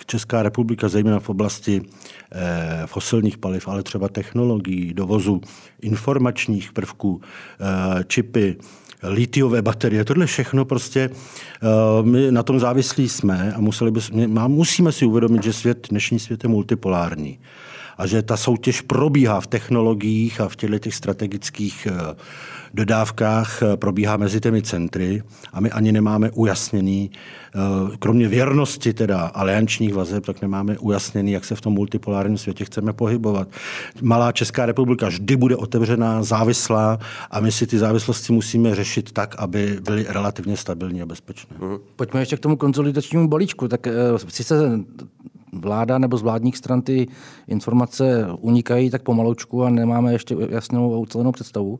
Česká 0.05 0.43
republika, 0.43 0.89
zejména 0.89 1.19
v 1.19 1.29
oblasti 1.29 1.81
uh, 1.81 1.87
fosilních 2.85 3.37
paliv, 3.37 3.67
ale 3.67 3.83
třeba 3.83 4.09
technologií, 4.09 4.93
dovozu 4.93 5.41
informačních 5.81 6.73
prvků, 6.73 7.09
uh, 7.09 7.21
čipy, 8.07 8.55
litiové 9.03 9.61
baterie, 9.61 10.05
tohle 10.05 10.25
všechno 10.25 10.65
prostě 10.65 11.09
uh, 11.09 12.05
my 12.05 12.31
na 12.31 12.43
tom 12.43 12.59
závislí 12.59 13.09
jsme 13.09 13.53
a 13.53 13.59
museli 13.59 13.91
bychom, 13.91 14.51
musíme 14.51 14.91
si 14.91 15.05
uvědomit, 15.05 15.43
že 15.43 15.53
svět, 15.53 15.87
dnešní 15.89 16.19
svět 16.19 16.43
je 16.43 16.49
multipolární 16.49 17.39
a 17.97 18.07
že 18.07 18.21
ta 18.21 18.37
soutěž 18.37 18.81
probíhá 18.81 19.41
v 19.41 19.47
technologiích 19.47 20.41
a 20.41 20.49
v 20.49 20.55
těchto 20.55 20.79
těch 20.79 20.95
strategických 20.95 21.87
dodávkách 22.75 23.61
eh, 23.61 23.77
probíhá 23.77 24.17
mezi 24.17 24.39
těmi 24.39 24.61
centry 24.61 25.23
a 25.53 25.59
my 25.59 25.71
ani 25.71 25.91
nemáme 25.91 26.31
ujasněný, 26.31 27.11
eh, 27.11 27.59
kromě 27.99 28.27
věrnosti 28.27 28.93
teda 28.93 29.21
aliančních 29.21 29.93
vazeb, 29.93 30.25
tak 30.25 30.41
nemáme 30.41 30.77
ujasněný, 30.77 31.31
jak 31.31 31.45
se 31.45 31.55
v 31.55 31.61
tom 31.61 31.73
multipolárním 31.73 32.37
světě 32.37 32.65
chceme 32.65 32.93
pohybovat. 32.93 33.47
Malá 34.01 34.31
Česká 34.31 34.65
republika 34.65 35.07
vždy 35.07 35.35
bude 35.35 35.55
otevřená, 35.55 36.23
závislá 36.23 36.99
a 37.31 37.39
my 37.39 37.51
si 37.51 37.67
ty 37.67 37.77
závislosti 37.77 38.33
musíme 38.33 38.75
řešit 38.75 39.11
tak, 39.11 39.35
aby 39.37 39.79
byly 39.83 40.05
relativně 40.09 40.57
stabilní 40.57 41.01
a 41.01 41.05
bezpečné. 41.05 41.55
Mhm. 41.59 41.77
Pojďme 41.95 42.19
ještě 42.19 42.37
k 42.37 42.39
tomu 42.39 42.55
konsolidačnímu 42.55 43.27
balíčku. 43.27 43.67
Tak 43.67 43.87
uh, 43.87 44.17
sice 44.27 44.79
vláda 45.53 45.97
nebo 45.97 46.17
z 46.17 46.21
vládních 46.21 46.57
stran 46.57 46.81
ty 46.81 47.07
informace 47.47 48.27
unikají 48.39 48.89
tak 48.89 49.03
pomaloučku 49.03 49.63
a 49.63 49.69
nemáme 49.69 50.13
ještě 50.13 50.35
jasnou 50.49 50.93
a 50.93 50.97
ucelenou 50.97 51.31
představu 51.31 51.79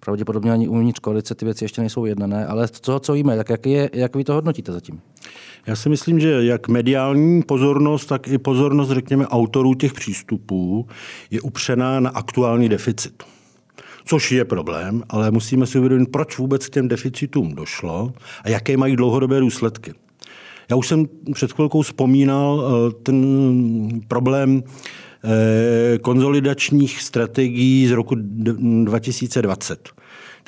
pravděpodobně 0.00 0.52
ani 0.52 0.68
uvnitř 0.68 0.98
koalice 0.98 1.34
ty 1.34 1.44
věci 1.44 1.64
ještě 1.64 1.80
nejsou 1.80 2.04
jednané, 2.04 2.46
ale 2.46 2.68
co, 2.68 3.00
co 3.00 3.12
víme, 3.12 3.36
tak 3.36 3.48
jak, 3.48 3.66
je, 3.66 3.90
jak 3.92 4.16
vy 4.16 4.24
to 4.24 4.34
hodnotíte 4.34 4.72
zatím? 4.72 5.00
Já 5.66 5.76
si 5.76 5.88
myslím, 5.88 6.20
že 6.20 6.44
jak 6.44 6.68
mediální 6.68 7.42
pozornost, 7.42 8.06
tak 8.06 8.28
i 8.28 8.38
pozornost, 8.38 8.90
řekněme, 8.90 9.26
autorů 9.26 9.74
těch 9.74 9.92
přístupů 9.92 10.86
je 11.30 11.40
upřená 11.40 12.00
na 12.00 12.10
aktuální 12.10 12.68
deficit. 12.68 13.22
Což 14.04 14.32
je 14.32 14.44
problém, 14.44 15.02
ale 15.08 15.30
musíme 15.30 15.66
si 15.66 15.78
uvědomit, 15.78 16.08
proč 16.12 16.38
vůbec 16.38 16.66
k 16.66 16.70
těm 16.70 16.88
deficitům 16.88 17.54
došlo 17.54 18.12
a 18.44 18.48
jaké 18.48 18.76
mají 18.76 18.96
dlouhodobé 18.96 19.40
důsledky. 19.40 19.94
Já 20.70 20.76
už 20.76 20.88
jsem 20.88 21.06
před 21.32 21.52
chvilkou 21.52 21.82
vzpomínal 21.82 22.64
eh, 22.64 22.92
ten 23.02 24.00
problém 24.08 24.62
konzolidačních 26.00 27.02
strategií 27.02 27.86
z 27.86 27.90
roku 27.90 28.14
2020. 28.14 29.88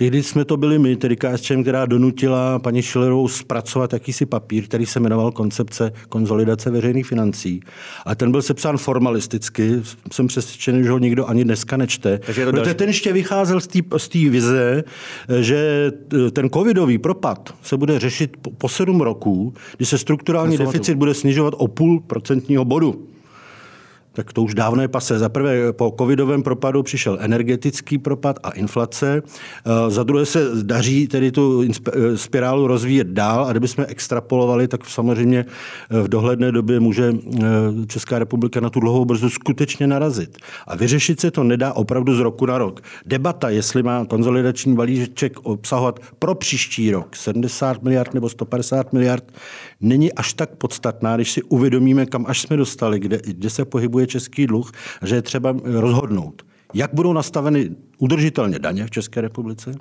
Tehdy 0.00 0.22
jsme 0.22 0.44
to 0.44 0.56
byli 0.56 0.78
my, 0.78 0.96
tedy 0.96 1.16
KSČM, 1.16 1.62
která 1.62 1.86
donutila 1.86 2.58
paní 2.58 2.82
Schillerovou 2.82 3.28
zpracovat 3.28 3.92
jakýsi 3.92 4.26
papír, 4.26 4.64
který 4.64 4.86
se 4.86 5.00
jmenoval 5.00 5.32
Koncepce 5.32 5.92
konzolidace 6.08 6.70
veřejných 6.70 7.06
financí. 7.06 7.60
A 8.06 8.14
ten 8.14 8.30
byl 8.30 8.42
sepsán 8.42 8.78
formalisticky. 8.78 9.82
Jsem 10.12 10.26
přesvědčený, 10.26 10.84
že 10.84 10.90
ho 10.90 10.98
nikdo 10.98 11.26
ani 11.26 11.44
dneska 11.44 11.76
nečte. 11.76 12.20
Takže 12.26 12.46
to 12.46 12.52
Protože 12.52 12.74
ten 12.74 12.88
ještě 12.88 13.12
vycházel 13.12 13.60
z 13.60 14.08
té 14.08 14.18
vize, 14.18 14.84
že 15.40 15.92
ten 16.32 16.50
covidový 16.50 16.98
propad 16.98 17.54
se 17.62 17.76
bude 17.76 17.98
řešit 17.98 18.36
po, 18.42 18.50
po 18.50 18.68
sedm 18.68 19.00
roků, 19.00 19.54
kdy 19.76 19.86
se 19.86 19.98
strukturální 19.98 20.58
deficit 20.58 20.94
bude 20.94 21.14
snižovat 21.14 21.54
o 21.56 21.68
půl 21.68 22.00
procentního 22.00 22.64
bodu 22.64 23.06
tak 24.12 24.32
to 24.32 24.42
už 24.42 24.54
dávno 24.54 24.82
je 24.82 24.88
pase. 24.88 25.18
Za 25.18 25.28
prvé 25.28 25.72
po 25.72 25.94
covidovém 25.98 26.42
propadu 26.42 26.82
přišel 26.82 27.18
energetický 27.20 27.98
propad 27.98 28.38
a 28.42 28.50
inflace. 28.50 29.22
Eh, 29.22 29.90
za 29.90 30.02
druhé 30.02 30.26
se 30.26 30.48
daří 30.62 31.06
tedy 31.06 31.32
tu 31.32 31.62
eh, 31.62 32.16
spirálu 32.16 32.66
rozvíjet 32.66 33.06
dál 33.06 33.44
a 33.44 33.50
kdybychom 33.50 33.84
extrapolovali, 33.88 34.68
tak 34.68 34.86
samozřejmě 34.86 35.46
eh, 35.90 36.02
v 36.02 36.08
dohledné 36.08 36.52
době 36.52 36.80
může 36.80 37.12
Česká 37.86 38.18
republika 38.18 38.60
na 38.60 38.70
tu 38.70 38.80
dlouhou 38.80 39.04
brzdu 39.04 39.30
skutečně 39.30 39.86
narazit. 39.86 40.38
A 40.66 40.76
vyřešit 40.76 41.20
se 41.20 41.30
to 41.30 41.44
nedá 41.44 41.72
opravdu 41.72 42.14
z 42.14 42.20
roku 42.20 42.46
na 42.46 42.58
rok. 42.58 42.80
Debata, 43.06 43.50
jestli 43.50 43.82
má 43.82 44.04
konzolidační 44.04 44.74
balíček 44.74 45.40
obsahovat 45.42 46.00
pro 46.18 46.34
příští 46.34 46.90
rok 46.90 47.16
70 47.16 47.82
miliard 47.82 48.14
nebo 48.14 48.28
150 48.28 48.92
miliard, 48.92 49.24
není 49.80 50.12
až 50.12 50.34
tak 50.34 50.50
podstatná, 50.50 51.16
když 51.16 51.32
si 51.32 51.42
uvědomíme, 51.42 52.06
kam 52.06 52.24
až 52.28 52.40
jsme 52.40 52.56
dostali, 52.56 52.98
kde, 52.98 53.20
kde 53.24 53.50
se 53.50 53.64
pohybuje 53.64 54.06
český 54.06 54.46
dluh, 54.46 54.72
že 55.02 55.14
je 55.14 55.22
třeba 55.22 55.56
rozhodnout, 55.64 56.42
jak 56.74 56.94
budou 56.94 57.12
nastaveny 57.12 57.70
udržitelně 57.98 58.58
daně 58.58 58.86
v 58.86 58.90
České 58.90 59.20
republice, 59.20 59.74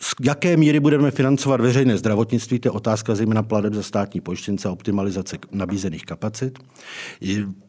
z 0.00 0.14
jaké 0.20 0.56
míry 0.56 0.80
budeme 0.80 1.10
financovat 1.10 1.60
veřejné 1.60 1.98
zdravotnictví, 1.98 2.58
to 2.58 2.68
je 2.68 2.72
otázka 2.72 3.14
zejména 3.14 3.42
pladeb 3.42 3.74
za 3.74 3.82
státní 3.82 4.20
pojištěnce 4.20 4.68
a 4.68 4.72
optimalizace 4.72 5.38
nabízených 5.52 6.04
kapacit. 6.04 6.58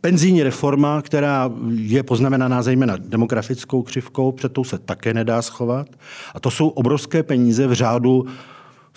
Penzijní 0.01 0.43
reforma, 0.43 1.01
která 1.01 1.51
je 1.69 2.03
poznamenaná 2.03 2.61
zejména 2.61 2.97
demografickou 2.97 3.83
křivkou, 3.83 4.31
před 4.31 4.53
tou 4.53 4.63
se 4.63 4.77
také 4.77 5.13
nedá 5.13 5.41
schovat. 5.41 5.87
A 6.35 6.39
to 6.39 6.51
jsou 6.51 6.67
obrovské 6.67 7.23
peníze 7.23 7.67
v 7.67 7.73
řádu 7.73 8.25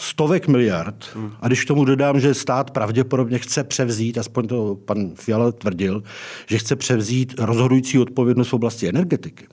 stovek 0.00 0.48
miliard. 0.48 1.16
A 1.40 1.46
když 1.46 1.64
k 1.64 1.68
tomu 1.68 1.84
dodám, 1.84 2.20
že 2.20 2.34
stát 2.34 2.70
pravděpodobně 2.70 3.38
chce 3.38 3.64
převzít, 3.64 4.18
aspoň 4.18 4.48
to 4.48 4.74
pan 4.84 5.10
Fiala 5.14 5.52
tvrdil, 5.52 6.02
že 6.46 6.58
chce 6.58 6.76
převzít 6.76 7.34
rozhodující 7.38 7.98
odpovědnost 7.98 8.48
v 8.48 8.54
oblasti 8.54 8.88
energetiky. 8.88 9.46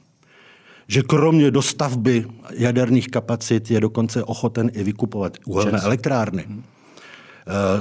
Že 0.88 1.04
kromě 1.04 1.52
dostavby 1.52 2.26
jaderných 2.54 3.08
kapacit 3.08 3.72
je 3.72 3.80
dokonce 3.80 4.24
ochoten 4.24 4.72
i 4.74 4.84
vykupovat 4.84 5.38
uhelné 5.46 5.80
elektrárny. 5.80 6.44
Hmm 6.48 6.64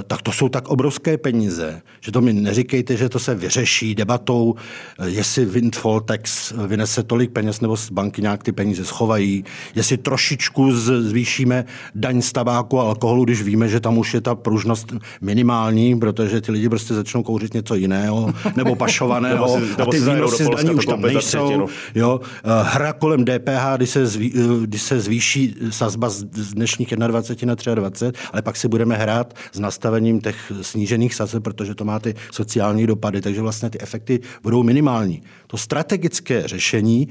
tak 0.07 0.21
to 0.21 0.31
jsou 0.31 0.49
tak 0.49 0.67
obrovské 0.67 1.17
peníze, 1.17 1.81
že 2.01 2.11
to 2.11 2.21
mi 2.21 2.33
neříkejte, 2.33 2.97
že 2.97 3.09
to 3.09 3.19
se 3.19 3.35
vyřeší 3.35 3.95
debatou, 3.95 4.55
eh, 4.99 5.09
jestli 5.09 5.45
windfall 5.45 5.99
tax 5.99 6.53
vynese 6.67 7.03
tolik 7.03 7.31
peněz, 7.31 7.61
nebo 7.61 7.75
banky 7.91 8.21
nějak 8.21 8.43
ty 8.43 8.51
peníze 8.51 8.85
schovají, 8.85 9.45
jestli 9.75 9.97
trošičku 9.97 10.71
zvýšíme 11.01 11.65
daň 11.95 12.21
z 12.21 12.31
tabáku 12.31 12.79
a 12.79 12.83
alkoholu, 12.83 13.25
když 13.25 13.41
víme, 13.41 13.69
že 13.69 13.79
tam 13.79 13.97
už 13.97 14.13
je 14.13 14.21
ta 14.21 14.35
pružnost 14.35 14.93
minimální, 15.21 15.99
protože 15.99 16.41
ty 16.41 16.51
lidi 16.51 16.69
prostě 16.69 16.93
začnou 16.93 17.23
kouřit 17.23 17.53
něco 17.53 17.75
jiného, 17.75 18.33
nebo 18.55 18.75
pašovaného, 18.75 19.55
a 19.55 19.85
ty 19.85 19.99
výnosy 19.99 20.43
z 20.43 20.49
daní 20.49 20.69
už 20.69 20.85
tam 20.85 21.01
nejsou. 21.01 21.67
Jo. 21.95 22.19
Eh, 22.23 22.49
hra 22.63 22.93
kolem 22.93 23.25
DPH, 23.25 23.75
kdy 23.77 23.87
se, 23.87 24.07
zví, 24.07 24.33
kdy 24.61 24.79
se 24.79 24.99
zvýší 24.99 25.55
sazba 25.69 26.09
z 26.09 26.23
dnešních 26.53 26.95
21 26.95 27.51
na 27.51 27.75
23, 27.75 28.19
ale 28.33 28.41
pak 28.41 28.55
si 28.55 28.67
budeme 28.67 28.95
hrát 28.95 29.33
s 29.57 29.59
nastavením 29.59 30.21
těch 30.21 30.51
snížených 30.61 31.15
sazeb, 31.15 31.43
protože 31.43 31.75
to 31.75 31.85
má 31.85 31.99
ty 31.99 32.15
sociální 32.31 32.87
dopady, 32.87 33.21
takže 33.21 33.41
vlastně 33.41 33.69
ty 33.69 33.79
efekty 33.81 34.19
budou 34.43 34.63
minimální. 34.63 35.21
To 35.47 35.57
strategické 35.57 36.47
řešení 36.47 37.07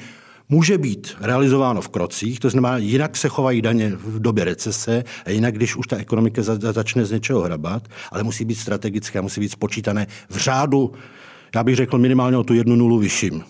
může 0.49 0.79
být 0.79 1.17
realizováno 1.21 1.81
v 1.81 1.89
krocích, 1.89 2.41
to 2.41 2.51
znamená, 2.51 2.77
jinak 2.77 3.17
se 3.17 3.29
chovají 3.29 3.63
daně 3.63 3.93
v 3.97 4.21
době 4.21 4.45
recese 4.45 5.05
a 5.25 5.31
jinak, 5.31 5.55
když 5.55 5.77
už 5.77 5.87
ta 5.87 5.97
ekonomika 5.97 6.43
začne 6.59 7.05
z 7.05 7.11
něčeho 7.11 7.43
hrabat, 7.43 7.89
ale 8.13 8.23
musí 8.23 8.45
být 8.45 8.55
strategické, 8.55 9.21
musí 9.21 9.41
být 9.41 9.53
spočítané 9.53 10.07
v 10.29 10.37
řádu, 10.37 10.93
já 11.55 11.65
bych 11.65 11.77
řekl 11.77 11.99
minimálně 11.99 12.37
o 12.37 12.45
tu 12.45 12.55
jednu 12.55 12.77
nulu 12.77 12.99
vyšším. 12.99 13.45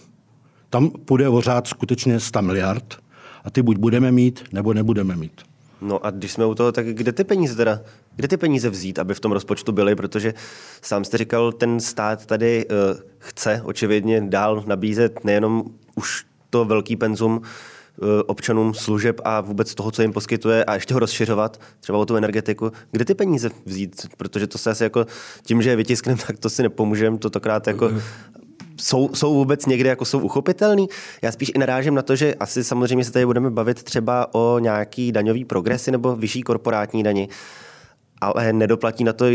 Tam 0.70 0.90
půjde 0.90 1.28
o 1.28 1.40
řád 1.40 1.66
skutečně 1.66 2.20
100 2.20 2.42
miliard 2.42 2.96
a 3.44 3.50
ty 3.50 3.62
buď 3.62 3.76
budeme 3.76 4.12
mít, 4.12 4.44
nebo 4.52 4.74
nebudeme 4.74 5.16
mít. 5.16 5.45
No 5.80 6.06
a 6.06 6.10
když 6.10 6.32
jsme 6.32 6.46
u 6.46 6.54
toho, 6.54 6.72
tak 6.72 6.86
kde 6.86 7.12
ty 7.12 7.24
peníze 7.24 7.56
teda, 7.56 7.80
kde 8.16 8.28
ty 8.28 8.36
peníze 8.36 8.70
vzít, 8.70 8.98
aby 8.98 9.14
v 9.14 9.20
tom 9.20 9.32
rozpočtu 9.32 9.72
byly, 9.72 9.94
protože 9.94 10.34
sám 10.82 11.04
jste 11.04 11.18
říkal, 11.18 11.52
ten 11.52 11.80
stát 11.80 12.26
tady 12.26 12.66
uh, 12.66 13.00
chce 13.18 13.62
očividně 13.64 14.20
dál 14.20 14.64
nabízet 14.66 15.24
nejenom 15.24 15.64
už 15.94 16.24
to 16.50 16.64
velký 16.64 16.96
penzum 16.96 17.36
uh, 17.36 18.08
občanům 18.26 18.74
služeb 18.74 19.20
a 19.24 19.40
vůbec 19.40 19.74
toho, 19.74 19.90
co 19.90 20.02
jim 20.02 20.12
poskytuje 20.12 20.64
a 20.64 20.74
ještě 20.74 20.94
ho 20.94 21.00
rozšiřovat, 21.00 21.60
třeba 21.80 21.98
o 21.98 22.06
tu 22.06 22.16
energetiku. 22.16 22.72
Kde 22.90 23.04
ty 23.04 23.14
peníze 23.14 23.50
vzít? 23.64 24.06
Protože 24.16 24.46
to 24.46 24.58
se 24.58 24.70
asi 24.70 24.82
jako 24.82 25.06
tím, 25.42 25.62
že 25.62 25.70
je 25.70 25.76
vytiskneme, 25.76 26.20
tak 26.26 26.38
to 26.38 26.50
si 26.50 26.62
nepomůžeme, 26.62 27.18
to 27.18 27.30
tokrát 27.30 27.66
jako 27.66 27.90
jsou, 28.80 29.14
jsou 29.14 29.34
vůbec 29.34 29.66
někde 29.66 29.88
jako 29.88 30.04
jsou 30.04 30.18
uchopitelný? 30.18 30.88
Já 31.22 31.32
spíš 31.32 31.52
i 31.54 31.58
narážím 31.58 31.94
na 31.94 32.02
to, 32.02 32.16
že 32.16 32.34
asi 32.34 32.64
samozřejmě 32.64 33.04
se 33.04 33.12
tady 33.12 33.26
budeme 33.26 33.50
bavit 33.50 33.82
třeba 33.82 34.34
o 34.34 34.58
nějaký 34.58 35.12
daňový 35.12 35.44
progresy 35.44 35.90
nebo 35.90 36.16
vyšší 36.16 36.42
korporátní 36.42 37.02
dani, 37.02 37.28
ale 38.20 38.52
nedoplatí 38.52 39.04
na 39.04 39.12
to 39.12 39.26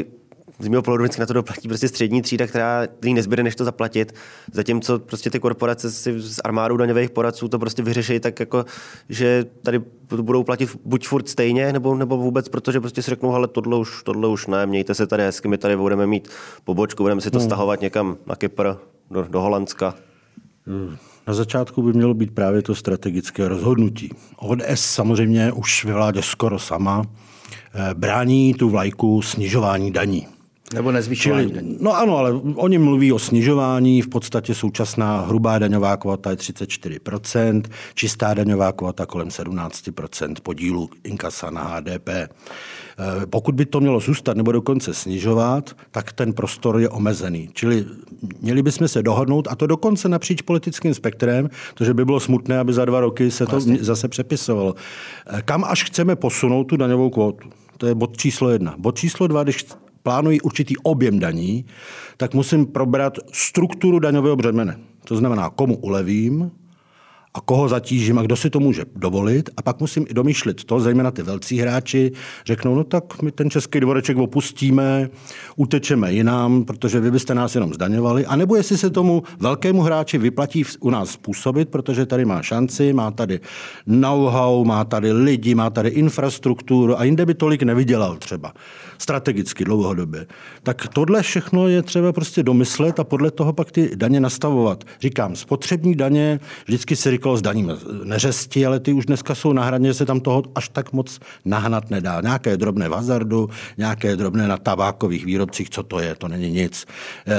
z 0.60 0.67
mého 0.67 0.82
pohledu 0.82 1.04
vždycky 1.04 1.19
na 1.19 1.25
to 1.25 1.34
doplatí 1.34 1.67
prostě 1.67 1.88
střední 1.88 2.21
třída, 2.21 2.47
která 2.47 2.88
jí 3.06 3.13
nezbyde, 3.13 3.43
než 3.43 3.56
to 3.56 3.65
zaplatit. 3.65 4.13
Zatímco 4.51 4.99
prostě 4.99 5.30
ty 5.30 5.39
korporace 5.39 5.91
si 5.91 6.21
s 6.21 6.41
armádou 6.43 6.77
daňových 6.77 7.10
poradců 7.10 7.47
to 7.47 7.60
prostě 7.60 7.84
vyřeší 7.84 8.19
tak 8.19 8.39
jako, 8.39 8.65
že 9.10 9.45
tady 9.63 9.82
budou 10.21 10.43
platit 10.43 10.69
buď 10.86 11.08
furt 11.08 11.30
stejně, 11.30 11.73
nebo, 11.73 11.95
nebo 11.95 12.17
vůbec, 12.17 12.49
protože 12.49 12.80
prostě 12.80 13.01
si 13.01 13.10
řeknou, 13.10 13.34
ale 13.34 13.47
tohle 13.47 13.77
už, 13.77 14.04
tohle 14.04 14.27
už 14.27 14.47
ne, 14.47 14.65
mějte 14.65 14.93
se 14.93 15.08
tady 15.08 15.23
hezky, 15.23 15.47
my 15.47 15.58
tady 15.58 15.77
budeme 15.77 16.08
mít 16.08 16.30
pobočku, 16.63 17.04
budeme 17.04 17.21
si 17.21 17.32
to 17.32 17.39
hmm. 17.39 17.47
stahovat 17.47 17.82
někam 17.82 18.17
na 18.25 18.36
Kypr, 18.36 18.67
do, 19.12 19.26
do 19.30 19.41
Holandska. 19.41 19.95
Na 21.28 21.34
začátku 21.34 21.82
by 21.82 21.93
mělo 21.93 22.13
být 22.13 22.36
právě 22.36 22.62
to 22.62 22.76
strategické 22.76 23.47
rozhodnutí. 23.47 24.10
ODS 24.38 24.62
samozřejmě 24.76 25.52
už 25.52 25.86
ve 25.86 25.93
vládě 25.93 26.21
skoro 26.21 26.60
sama 26.60 27.06
eh, 27.06 27.93
brání 27.93 28.54
tu 28.54 28.69
vlajku 28.69 29.21
snižování 29.21 29.91
daní. 29.91 30.28
Nebo 30.74 30.92
nezvyšování. 30.92 31.78
No 31.80 31.98
ano, 31.98 32.18
ale 32.18 32.32
oni 32.56 32.78
mluví 32.78 33.12
o 33.12 33.20
snižování. 33.20 34.02
V 34.02 34.08
podstatě 34.08 34.56
současná 34.56 35.22
hrubá 35.22 35.60
daňová 35.60 35.98
kvota 35.98 36.30
je 36.30 36.36
34%, 36.36 37.62
čistá 37.94 38.34
daňová 38.34 38.72
kvota 38.72 39.06
kolem 39.06 39.28
17% 39.28 40.36
podílu 40.44 40.90
inkasa 41.04 41.50
na 41.50 41.64
HDP. 41.64 42.10
Eh, 42.10 42.28
pokud 43.26 43.56
by 43.56 43.66
to 43.66 43.80
mělo 43.80 44.00
zůstat 44.00 44.38
nebo 44.38 44.52
dokonce 44.52 44.94
snižovat, 44.94 45.76
tak 45.92 46.14
ten 46.14 46.34
prostor 46.34 46.80
je 46.80 46.90
omezený. 46.90 47.50
Čili 47.54 47.86
měli 48.42 48.62
bychom 48.62 48.88
se 48.88 49.04
dohodnout, 49.04 49.48
a 49.52 49.56
to 49.56 49.68
dokonce 49.68 50.10
napříč 50.10 50.42
politickým 50.42 50.94
spektrem, 50.94 51.50
protože 51.74 51.94
by 51.94 52.06
bylo 52.06 52.20
smutné, 52.20 52.60
aby 52.60 52.74
za 52.74 52.86
dva 52.86 53.00
roky 53.00 53.32
se 53.32 53.46
to 53.46 53.52
vlastně. 53.52 53.78
zase 53.82 54.08
přepisovalo. 54.08 54.76
Eh, 55.28 55.42
kam 55.46 55.64
až 55.64 55.84
chceme 55.84 56.16
posunout 56.16 56.64
tu 56.64 56.78
daňovou 56.78 57.10
kvotu? 57.10 57.50
To 57.78 57.88
je 57.88 57.96
bod 57.96 58.18
číslo 58.18 58.50
jedna. 58.50 58.76
Bod 58.78 58.98
číslo 58.98 59.28
dva, 59.28 59.44
když 59.44 59.66
plánuji 60.04 60.42
určitý 60.42 60.78
objem 60.78 61.20
daní, 61.20 61.66
tak 62.18 62.34
musím 62.34 62.66
probrat 62.66 63.18
strukturu 63.34 64.00
daňového 64.00 64.36
břemene. 64.36 64.80
To 65.06 65.16
znamená, 65.16 65.50
komu 65.50 65.78
ulevím, 65.78 66.52
a 67.34 67.41
koho 67.41 67.70
zatížím 67.70 68.20
a 68.20 68.22
kdo 68.22 68.36
si 68.36 68.50
to 68.50 68.60
může 68.60 68.86
dovolit. 68.96 69.50
A 69.58 69.62
pak 69.62 69.80
musím 69.80 70.06
i 70.10 70.13
domýšlet 70.13 70.63
to, 70.63 70.80
zejména 70.80 71.12
ty 71.12 71.24
velcí 71.24 71.60
hráči, 71.60 72.12
řeknou, 72.46 72.76
no 72.76 72.84
tak 72.84 73.22
my 73.22 73.32
ten 73.32 73.50
český 73.50 73.80
dvoreček 73.80 74.17
opustíme, 74.17 75.10
utečeme 75.56 76.13
jinam, 76.13 76.63
protože 76.63 77.00
vy 77.00 77.12
byste 77.12 77.36
nás 77.36 77.56
jenom 77.56 77.74
zdaňovali. 77.74 78.26
A 78.26 78.36
nebo 78.36 78.56
jestli 78.56 78.78
se 78.78 78.89
tomu 78.89 79.24
velkému 79.39 79.82
hráči 79.82 80.17
vyplatí 80.17 80.63
u 80.80 80.89
nás 80.89 81.10
způsobit, 81.10 81.70
protože 81.70 82.06
tady 82.06 82.26
má 82.26 82.41
šanci, 82.41 82.94
má 82.94 83.12
tady 83.12 83.39
know-how, 83.86 84.65
má 84.65 84.86
tady 84.86 85.12
lidi, 85.12 85.56
má 85.56 85.70
tady 85.70 85.89
infrastrukturu 85.89 87.00
a 87.00 87.04
jinde 87.04 87.26
by 87.26 87.34
tolik 87.34 87.63
nevydělal 87.63 88.17
třeba 88.17 88.54
strategicky 88.98 89.65
dlouhodobě. 89.65 90.28
Tak 90.63 90.88
tohle 90.88 91.22
všechno 91.22 91.67
je 91.67 91.82
třeba 91.82 92.13
prostě 92.13 92.44
domyslet 92.44 93.00
a 93.00 93.04
podle 93.04 93.32
toho 93.32 93.54
pak 93.54 93.72
ty 93.72 93.91
daně 93.96 94.20
nastavovat. 94.20 94.84
Říkám, 95.02 95.36
spotřební 95.36 95.96
daně, 95.96 96.39
vždycky 96.65 96.96
se 96.96 97.12
říkalo 97.22 97.38
s 97.38 97.42
daním 97.42 97.72
neřesti, 98.04 98.66
ale 98.66 98.80
ty 98.80 98.94
už 98.94 99.06
dneska 99.06 99.36
jsou 99.36 99.54
na 99.54 99.64
hraně, 99.64 99.88
že 99.88 99.94
se 99.94 100.06
tam 100.06 100.20
toho 100.20 100.44
až 100.56 100.70
tak 100.70 100.94
moc 100.94 101.20
nahnat 101.46 101.90
nedá. 101.90 102.22
Nějaké 102.22 102.58
drobné 102.58 102.90
v 102.90 102.92
hazardu, 102.92 103.50
nějaké 103.78 104.16
drobné 104.16 104.48
na 104.48 104.58
tabákových 104.58 105.26
výrobcích, 105.26 105.70
co 105.70 105.84
to 105.84 106.00
je, 106.00 106.16
to 106.16 106.28
není 106.28 106.50
nic. 106.50 106.86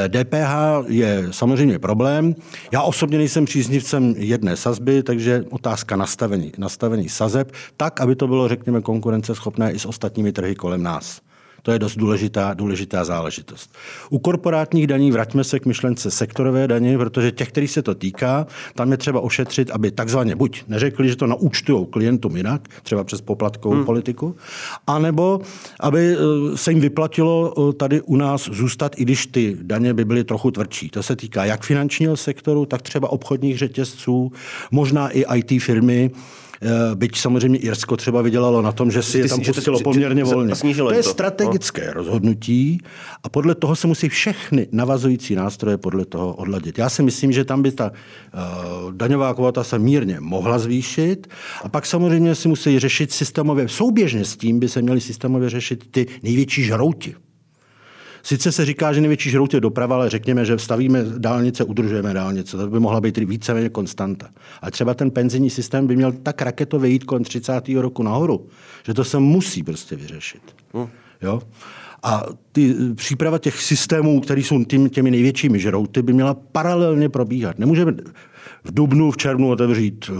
DPH 0.09 0.55
eh, 0.55 0.85
je 0.87 1.29
samozřejmě 1.31 1.79
problém. 1.79 2.35
Já 2.73 2.83
osobně 2.83 3.19
nejsem 3.19 3.45
příznivcem 3.45 4.15
jedné 4.17 4.57
sazby, 4.57 5.03
takže 5.03 5.45
otázka 5.51 5.97
nastavení, 5.97 6.53
nastavení 6.59 7.09
sazeb, 7.09 7.53
tak, 7.77 8.01
aby 8.01 8.15
to 8.15 8.27
bylo, 8.27 8.49
řekněme, 8.49 8.81
konkurenceschopné 8.81 9.73
i 9.73 9.79
s 9.79 9.87
ostatními 9.87 10.33
trhy 10.33 10.55
kolem 10.55 10.83
nás. 10.83 11.21
To 11.63 11.73
je 11.73 11.79
dost 11.79 11.97
důležitá, 11.97 12.55
důležitá 12.55 13.05
záležitost. 13.05 13.71
U 14.11 14.19
korporátních 14.19 14.87
daní 14.87 15.13
vraťme 15.13 15.45
se 15.45 15.61
k 15.61 15.67
myšlence 15.67 16.11
sektorové 16.11 16.69
daně, 16.69 16.99
protože 16.99 17.33
těch, 17.33 17.49
který 17.49 17.69
se 17.69 17.83
to 17.83 17.95
týká, 17.95 18.47
tam 18.75 18.91
je 18.91 18.97
třeba 18.97 19.21
ošetřit, 19.21 19.71
aby 19.71 19.91
takzvaně 19.91 20.37
buď 20.37 20.65
neřekli, 20.69 21.09
že 21.09 21.17
to 21.17 21.27
naúčtují 21.27 21.87
klientům 21.87 22.37
jinak, 22.37 22.69
třeba 22.83 23.05
přes 23.05 23.21
poplatkovou 23.21 23.75
hmm. 23.75 23.85
politiku, 23.85 24.37
anebo 24.87 25.41
aby 25.81 26.17
eh, 26.17 26.57
se 26.57 26.71
jim 26.71 26.81
vyplatilo 26.81 27.55
eh, 27.71 27.73
tady 27.73 28.01
u 28.01 28.17
nás 28.17 28.49
zůstat, 28.53 28.93
i 28.97 29.03
když 29.03 29.27
ty 29.27 29.57
daně 29.63 29.95
by 29.95 30.05
byly 30.05 30.25
trochu 30.25 30.51
tvrdší. 30.51 30.91
To 30.91 31.03
se 31.03 31.17
týká 31.17 31.45
jak 31.45 31.63
finančního 31.63 32.17
sektoru, 32.17 32.67
tak 32.67 32.83
třeba 32.83 33.13
obchodních 33.13 33.59
řetězců, 33.59 34.33
možná 34.71 35.09
i 35.09 35.25
IT 35.35 35.63
firmy, 35.63 36.11
byť 36.95 37.19
samozřejmě 37.19 37.59
Irsko 37.59 37.97
třeba 37.97 38.23
vydělalo 38.23 38.63
na 38.63 38.73
tom, 38.73 38.91
že 38.91 39.03
si 39.03 39.19
je 39.19 39.29
tam 39.29 39.41
pustilo 39.41 39.81
poměrně 39.81 40.25
volně. 40.25 40.55
To 40.77 40.93
je 40.93 41.03
strategické 41.03 41.87
no. 41.87 41.93
rozhodnutí 41.93 42.81
a 43.23 43.29
podle 43.29 43.55
toho 43.55 43.77
se 43.77 43.87
musí 43.87 44.09
všechny 44.09 44.69
navazující 44.73 45.35
nástroje 45.35 45.79
podle 45.79 46.05
toho 46.05 46.35
odladit. 46.35 46.79
Já 46.79 46.89
si 46.89 47.03
myslím, 47.03 47.33
že 47.33 47.45
tam 47.45 47.63
by 47.63 47.73
ta 47.73 47.91
uh, 47.91 48.93
daňová 48.93 49.35
kvota 49.35 49.65
se 49.65 49.79
mírně 49.79 50.17
mohla 50.21 50.59
zvýšit 50.59 51.27
a 51.63 51.69
pak 51.69 51.87
samozřejmě 51.87 52.35
si 52.35 52.49
musí 52.49 52.79
řešit 52.79 53.13
systémově, 53.13 53.69
souběžně 53.69 54.25
s 54.25 54.37
tím 54.37 54.61
by 54.61 54.69
se 54.69 54.83
měly 54.83 55.01
systémově 55.01 55.51
řešit 55.51 55.85
ty 55.91 56.07
největší 56.23 56.63
žrouti. 56.63 57.15
Sice 58.23 58.53
se 58.53 58.65
říká, 58.65 58.93
že 58.93 59.01
největší 59.01 59.31
žrout 59.31 59.55
je 59.55 59.61
doprava, 59.61 59.97
ale 59.97 60.11
řekněme, 60.11 60.45
že 60.45 60.59
stavíme 60.59 61.05
dálnice, 61.19 61.65
udržujeme 61.65 62.15
dálnice. 62.15 62.57
To 62.57 62.67
by 62.67 62.81
mohla 62.81 63.01
být 63.01 63.19
víceméně 63.19 63.69
konstanta. 63.69 64.29
A 64.63 64.71
třeba 64.71 64.95
ten 64.95 65.11
penzijní 65.11 65.51
systém 65.51 65.87
by 65.87 65.97
měl 65.97 66.13
tak 66.13 66.43
raketově 66.43 66.91
jít 66.91 67.05
kolem 67.05 67.25
30. 67.25 67.69
roku 67.69 68.03
nahoru, 68.03 68.47
že 68.87 68.95
to 68.95 69.05
se 69.05 69.19
musí 69.19 69.63
prostě 69.63 69.97
vyřešit. 69.97 70.43
Hmm. 70.75 70.89
Jo? 71.23 71.43
A 72.03 72.27
ty 72.53 72.75
příprava 72.95 73.39
těch 73.39 73.63
systémů, 73.63 74.21
které 74.21 74.41
jsou 74.41 74.65
tím, 74.65 74.91
těmi 74.91 75.11
největšími 75.11 75.59
žrouty, 75.59 76.03
by 76.03 76.13
měla 76.13 76.35
paralelně 76.35 77.09
probíhat. 77.09 77.59
Nemůžeme 77.59 77.93
v 78.65 78.75
dubnu, 78.75 79.11
v 79.11 79.17
červnu 79.17 79.51
otevřít 79.51 80.11
eh, 80.11 80.15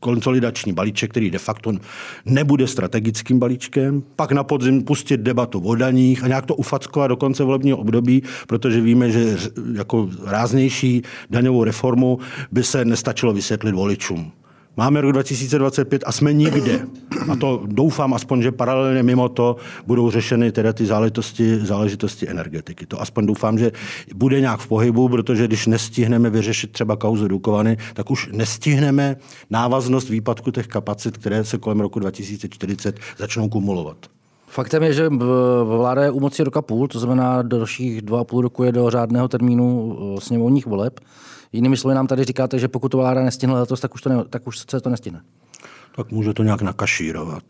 konsolidační 0.00 0.72
balíček, 0.72 1.10
který 1.10 1.30
de 1.30 1.38
facto 1.38 1.72
nebude 2.24 2.66
strategickým 2.66 3.38
balíčkem, 3.38 4.02
pak 4.16 4.32
na 4.32 4.44
podzim 4.44 4.82
pustit 4.82 5.20
debatu 5.20 5.60
o 5.60 5.74
daních 5.74 6.24
a 6.24 6.28
nějak 6.28 6.46
to 6.46 6.54
ufackovat 6.54 7.08
do 7.08 7.16
konce 7.16 7.44
volebního 7.44 7.78
období, 7.78 8.22
protože 8.46 8.80
víme, 8.80 9.10
že 9.10 9.36
jako 9.72 10.08
ráznější 10.24 11.02
daňovou 11.30 11.64
reformu 11.64 12.18
by 12.52 12.64
se 12.64 12.84
nestačilo 12.84 13.32
vysvětlit 13.32 13.72
voličům. 13.72 14.32
Máme 14.78 15.00
rok 15.00 15.12
2025 15.12 16.02
a 16.06 16.12
jsme 16.12 16.32
nikde. 16.32 16.86
A 17.32 17.36
to 17.36 17.62
doufám 17.66 18.14
aspoň, 18.14 18.42
že 18.42 18.52
paralelně 18.52 19.02
mimo 19.02 19.28
to 19.28 19.56
budou 19.86 20.10
řešeny 20.10 20.52
teda 20.52 20.72
ty 20.72 20.86
záležitosti, 20.86 21.58
záležitosti 21.58 22.28
energetiky. 22.28 22.86
To 22.86 23.00
aspoň 23.00 23.26
doufám, 23.26 23.58
že 23.58 23.72
bude 24.14 24.40
nějak 24.40 24.60
v 24.60 24.66
pohybu, 24.66 25.08
protože 25.08 25.46
když 25.46 25.66
nestihneme 25.66 26.30
vyřešit 26.30 26.72
třeba 26.72 26.96
kauzu 26.96 27.28
Dukovany, 27.28 27.76
tak 27.94 28.10
už 28.10 28.28
nestihneme 28.32 29.16
návaznost 29.50 30.08
výpadku 30.08 30.50
těch 30.50 30.66
kapacit, 30.66 31.16
které 31.16 31.44
se 31.44 31.58
kolem 31.58 31.80
roku 31.80 31.98
2040 31.98 32.98
začnou 33.18 33.48
kumulovat. 33.48 33.96
Faktem 34.46 34.82
je, 34.82 34.92
že 34.92 35.08
vláda 35.64 36.04
je 36.04 36.10
u 36.10 36.20
moci 36.20 36.44
roka 36.44 36.62
půl, 36.62 36.88
to 36.88 36.98
znamená 36.98 37.42
dalších 37.42 38.02
dva 38.02 38.20
a 38.20 38.24
půl 38.24 38.40
roku 38.40 38.64
je 38.64 38.72
do 38.72 38.90
řádného 38.90 39.28
termínu 39.28 39.98
eh, 39.98 40.20
sněmovních 40.20 40.66
voleb. 40.66 41.00
Jinými 41.52 41.76
slovy 41.76 41.94
nám 41.94 42.06
tady 42.06 42.24
říkáte, 42.24 42.58
že 42.58 42.68
pokud 42.68 42.88
to 42.88 42.98
vláda 42.98 43.22
nestihne 43.22 43.54
letos, 43.54 43.80
tak 43.80 43.94
už, 43.94 44.02
to 44.02 44.08
ne, 44.08 44.24
tak 44.30 44.46
už 44.46 44.58
se 44.58 44.80
to 44.80 44.90
nestihne. 44.90 45.20
Tak 45.96 46.10
může 46.10 46.34
to 46.34 46.42
nějak 46.42 46.62
nakašírovat. 46.62 47.42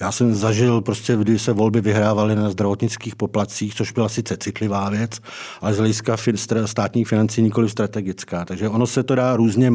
Já 0.00 0.12
jsem 0.12 0.34
zažil 0.34 0.80
prostě, 0.80 1.16
kdy 1.16 1.38
se 1.38 1.52
volby 1.52 1.80
vyhrávaly 1.80 2.36
na 2.36 2.50
zdravotnických 2.50 3.16
poplacích, 3.16 3.74
což 3.74 3.92
byla 3.92 4.08
sice 4.08 4.36
citlivá 4.36 4.90
věc, 4.90 5.20
ale 5.60 5.74
z 5.74 5.78
hlediska 5.78 6.16
státních 6.64 7.08
financí 7.08 7.42
nikoli 7.42 7.68
strategická. 7.68 8.44
Takže 8.44 8.68
ono 8.68 8.86
se 8.86 9.02
to 9.02 9.14
dá 9.14 9.36
různě 9.36 9.70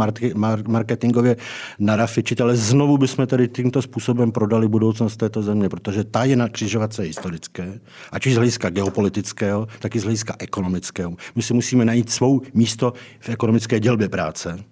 marketingově 0.67 1.36
narafičit, 1.79 2.41
ale 2.41 2.55
znovu 2.55 2.97
bychom 2.97 3.27
tady 3.27 3.47
tímto 3.47 3.81
způsobem 3.81 4.31
prodali 4.31 4.67
budoucnost 4.67 5.17
této 5.17 5.43
země, 5.43 5.69
protože 5.69 6.03
ta 6.03 6.23
je 6.23 6.36
na 6.36 6.49
křižovatce 6.49 7.03
historické, 7.03 7.79
ať 8.12 8.25
už 8.25 8.33
z 8.33 8.38
hlediska 8.38 8.69
geopolitického, 8.69 9.67
tak 9.79 9.95
i 9.95 9.99
z 9.99 10.03
hlediska 10.03 10.36
ekonomického. 10.39 11.13
My 11.36 11.41
si 11.41 11.53
musíme 11.53 11.86
najít 11.86 12.09
svou 12.09 12.41
místo 12.53 12.93
v 13.19 13.29
ekonomické 13.29 13.79
dělbě 13.79 14.09
práce 14.09 14.63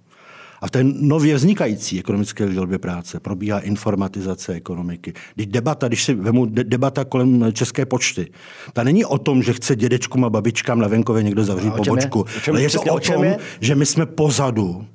a 0.62 0.68
v 0.68 0.72
té 0.72 0.84
nově 0.84 1.36
vznikající 1.36 2.00
ekonomické 2.00 2.54
dělbě 2.54 2.78
práce 2.78 3.20
probíhá 3.20 3.60
informatizace 3.60 4.54
ekonomiky. 4.54 5.14
Když 5.36 5.48
debata, 5.48 5.88
když 5.88 6.04
si 6.04 6.14
vemu 6.14 6.46
debata 6.46 7.06
kolem 7.06 7.54
České 7.54 7.86
pošty, 7.86 8.28
ta 8.74 8.84
není 8.84 9.06
o 9.06 9.18
tom, 9.18 9.44
že 9.44 9.54
chce 9.54 9.76
dědečkům 9.76 10.26
a 10.26 10.30
babičkám 10.30 10.80
na 10.80 10.88
venkově 10.88 11.24
někdo 11.24 11.44
zavřít 11.44 11.74
pobočku. 11.74 12.26
Ale 12.50 12.62
je 12.62 12.70
to 12.70 12.82
o 12.82 13.00
tom, 13.00 13.24
je? 13.24 13.38
že 13.60 13.76
my 13.76 13.86
jsme 13.86 14.06
pozadu 14.06 14.86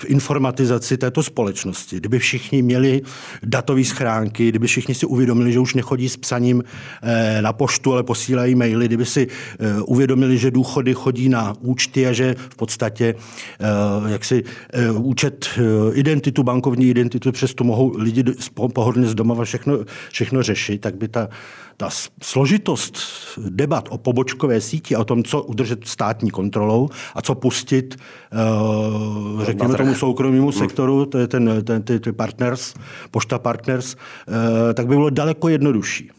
v 0.00 0.04
informatizaci 0.04 0.96
této 0.96 1.22
společnosti. 1.22 1.96
Kdyby 1.96 2.18
všichni 2.18 2.62
měli 2.62 3.02
datové 3.42 3.84
schránky, 3.84 4.48
kdyby 4.48 4.66
všichni 4.66 4.94
si 4.94 5.06
uvědomili, 5.06 5.52
že 5.52 5.60
už 5.60 5.74
nechodí 5.74 6.08
s 6.08 6.16
psaním 6.16 6.64
eh, 7.02 7.42
na 7.42 7.52
poštu, 7.52 7.92
ale 7.92 8.02
posílají 8.02 8.54
maily, 8.54 8.86
kdyby 8.86 9.06
si 9.06 9.28
eh, 9.28 9.82
uvědomili, 9.82 10.38
že 10.38 10.50
důchody 10.50 10.94
chodí 10.94 11.28
na 11.28 11.54
účty 11.60 12.06
a 12.06 12.12
že 12.12 12.34
v 12.38 12.56
podstatě 12.56 13.14
eh, 13.60 14.12
jak 14.12 14.24
si 14.24 14.44
účet, 14.94 15.48
identitu, 15.92 16.42
bankovní 16.42 16.88
identitu, 16.90 17.32
přesto 17.32 17.64
mohou 17.64 17.96
lidi 17.96 18.24
pohodlně 18.74 19.06
z 19.06 19.14
domova 19.14 19.44
všechno, 19.44 19.78
všechno 20.10 20.42
řešit, 20.42 20.80
tak 20.80 20.96
by 20.96 21.08
ta 21.08 21.28
ta 21.80 21.88
složitost 22.22 22.98
debat 23.48 23.88
o 23.90 23.98
pobočkové 23.98 24.60
síti 24.60 24.94
a 24.94 25.00
o 25.00 25.04
tom, 25.04 25.24
co 25.24 25.42
udržet 25.42 25.88
státní 25.88 26.30
kontrolou 26.30 26.88
a 27.14 27.22
co 27.22 27.34
pustit, 27.34 27.96
uh, 28.32 29.44
řekněme 29.44 29.74
tomu 29.74 29.94
soukromému 29.94 30.50
hmm. 30.50 30.58
sektoru, 30.58 31.06
to 31.06 31.18
je 31.18 31.28
ten, 31.28 31.62
ten, 31.64 31.82
ty, 31.82 32.00
ty 32.00 32.12
partners, 32.12 32.74
pošta 33.10 33.38
partners, 33.38 33.94
uh, 33.94 34.34
tak 34.74 34.86
by 34.86 34.94
bylo 34.94 35.10
daleko 35.10 35.48
jednodušší. 35.48 36.10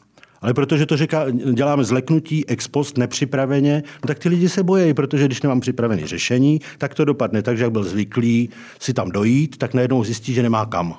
Ale 0.42 0.54
protože 0.54 0.86
to 0.86 0.98
říká, 0.98 1.26
děláme 1.54 1.84
zleknutí, 1.84 2.50
ex 2.50 2.68
post, 2.68 2.98
nepřipraveně, 2.98 3.84
no 4.04 4.08
tak 4.08 4.20
ty 4.20 4.30
lidi 4.30 4.50
se 4.50 4.64
bojí, 4.64 4.94
protože 4.94 5.26
když 5.26 5.42
nemám 5.42 5.60
připravené 5.60 6.08
řešení, 6.08 6.60
tak 6.78 6.94
to 6.94 7.06
dopadne 7.06 7.42
tak, 7.42 7.58
že 7.58 7.64
jak 7.64 7.72
byl 7.72 7.84
zvyklý 7.84 8.50
si 8.80 8.94
tam 8.94 9.12
dojít, 9.12 9.58
tak 9.58 9.74
najednou 9.74 10.04
zjistí, 10.04 10.34
že 10.34 10.44
nemá 10.44 10.66
kam. 10.66 10.98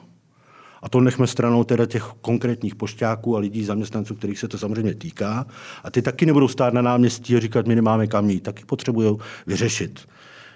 A 0.83 0.89
to 0.89 1.01
nechme 1.01 1.27
stranou 1.27 1.65
teda 1.65 1.87
těch 1.87 2.03
konkrétních 2.21 2.75
pošťáků 2.75 3.37
a 3.37 3.39
lidí, 3.39 3.65
zaměstnanců, 3.65 4.15
kterých 4.15 4.39
se 4.39 4.49
to 4.49 4.59
samozřejmě 4.59 4.95
týká. 4.95 5.47
A 5.85 5.91
ty 5.91 6.03
taky 6.03 6.27
nebudou 6.27 6.49
stát 6.49 6.75
na 6.75 6.83
náměstí 6.83 7.37
a 7.37 7.41
říkat, 7.41 7.67
my 7.67 7.75
nemáme 7.75 8.07
kam 8.07 8.31
jít. 8.31 8.41
Taky 8.41 8.65
potřebují 8.65 9.17
vyřešit. 9.47 10.09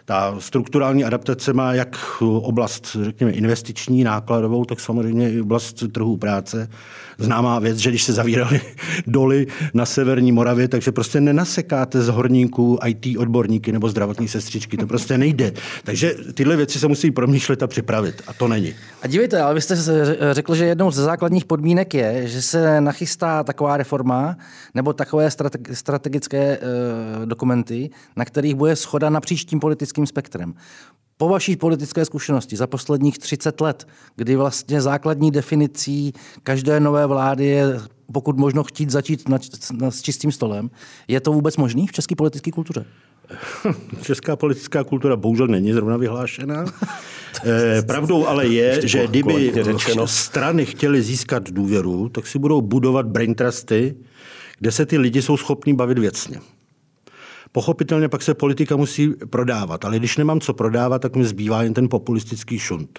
Ta 0.09 0.35
strukturální 0.39 1.05
adaptace 1.05 1.53
má 1.53 1.75
jak 1.75 1.97
oblast, 2.21 2.97
řekněme, 3.03 3.33
investiční, 3.33 4.05
nákladovou, 4.05 4.65
tak 4.65 4.81
samozřejmě 4.81 5.33
i 5.33 5.41
oblast 5.41 5.83
trhu 5.93 6.17
práce. 6.17 6.69
Známá 7.19 7.59
věc, 7.59 7.79
že 7.79 7.91
když 7.91 8.03
se 8.03 8.13
zavíraly 8.13 8.61
doly 9.07 9.47
na 9.75 9.87
severní 9.87 10.33
Moravě, 10.33 10.69
takže 10.69 10.93
prostě 10.93 11.21
nenasekáte 11.21 12.03
z 12.03 12.09
horníků 12.09 12.79
IT 12.87 13.19
odborníky 13.19 13.73
nebo 13.73 13.89
zdravotní 13.89 14.29
sestřičky. 14.29 14.77
To 14.77 14.87
prostě 14.87 15.19
nejde. 15.19 15.53
Takže 15.85 16.15
tyhle 16.35 16.57
věci 16.57 16.79
se 16.79 16.89
musí 16.89 17.11
promýšlet 17.11 17.63
a 17.63 17.67
připravit. 17.67 18.23
A 18.27 18.33
to 18.33 18.49
není. 18.49 18.75
A 19.03 19.07
dívejte, 19.07 19.41
ale 19.41 19.55
vy 19.55 19.61
jste 19.61 19.77
řekl, 20.33 20.55
že 20.55 20.65
jednou 20.65 20.91
ze 20.91 21.03
základních 21.03 21.45
podmínek 21.45 21.95
je, 21.95 22.29
že 22.29 22.43
se 22.43 22.81
nachystá 22.81 23.43
taková 23.43 23.77
reforma 23.77 24.37
nebo 24.75 24.93
takové 24.93 25.29
strategické 25.73 26.59
uh, 26.59 27.27
dokumenty, 27.27 27.91
na 28.17 28.25
kterých 28.25 28.55
bude 28.55 28.77
schoda 28.77 29.11
na 29.11 29.21
příštím 29.21 29.61
politickém 29.61 29.96
politickým 29.97 30.07
spektrem. 30.07 30.55
Po 31.19 31.29
vaší 31.29 31.57
politické 31.57 32.05
zkušenosti 32.05 32.57
za 32.57 32.67
posledních 32.67 33.19
30 33.19 33.61
let, 33.61 33.87
kdy 34.17 34.37
vlastně 34.37 34.81
základní 34.81 35.31
definicí 35.31 36.13
každé 36.43 36.81
nové 36.81 37.07
vlády 37.07 37.47
je 37.47 37.81
pokud 38.13 38.37
možno 38.37 38.65
chtít 38.65 38.91
začít 38.91 39.29
na, 39.29 39.39
na, 39.73 39.91
s 39.91 40.03
čistým 40.03 40.33
stolem, 40.33 40.71
je 41.09 41.21
to 41.21 41.33
vůbec 41.33 41.57
možný 41.57 41.87
v 41.87 41.93
české 41.93 42.15
politické 42.15 42.51
kultuře? 42.51 42.85
Česká 44.03 44.37
politická 44.37 44.85
kultura 44.85 45.17
bohužel 45.17 45.47
není 45.47 45.73
zrovna 45.73 45.97
vyhlášená. 45.97 46.65
Eh, 47.45 47.83
pravdou 47.83 48.27
ale 48.27 48.47
je, 48.49 48.89
že 48.89 49.07
kdyby 49.07 49.53
strany 50.05 50.67
chtěly 50.67 51.03
získat 51.03 51.51
důvěru, 51.51 52.09
tak 52.09 52.27
si 52.27 52.39
budou 52.39 52.61
budovat 52.63 53.07
brain 53.07 53.35
trusty, 53.35 53.95
kde 54.59 54.73
se 54.73 54.87
ty 54.87 54.99
lidi 54.99 55.23
jsou 55.23 55.37
schopní 55.37 55.77
bavit 55.77 55.99
věcně. 55.99 56.41
Pochopitelně 57.53 58.09
pak 58.09 58.23
se 58.23 58.35
politika 58.35 58.77
musí 58.77 59.09
prodávat, 59.31 59.85
ale 59.85 59.99
když 59.99 60.17
nemám 60.17 60.41
co 60.41 60.55
prodávat, 60.55 61.03
tak 61.03 61.17
mi 61.17 61.25
zbývá 61.25 61.63
jen 61.63 61.75
ten 61.75 61.89
populistický 61.89 62.59
šunt. 62.59 62.99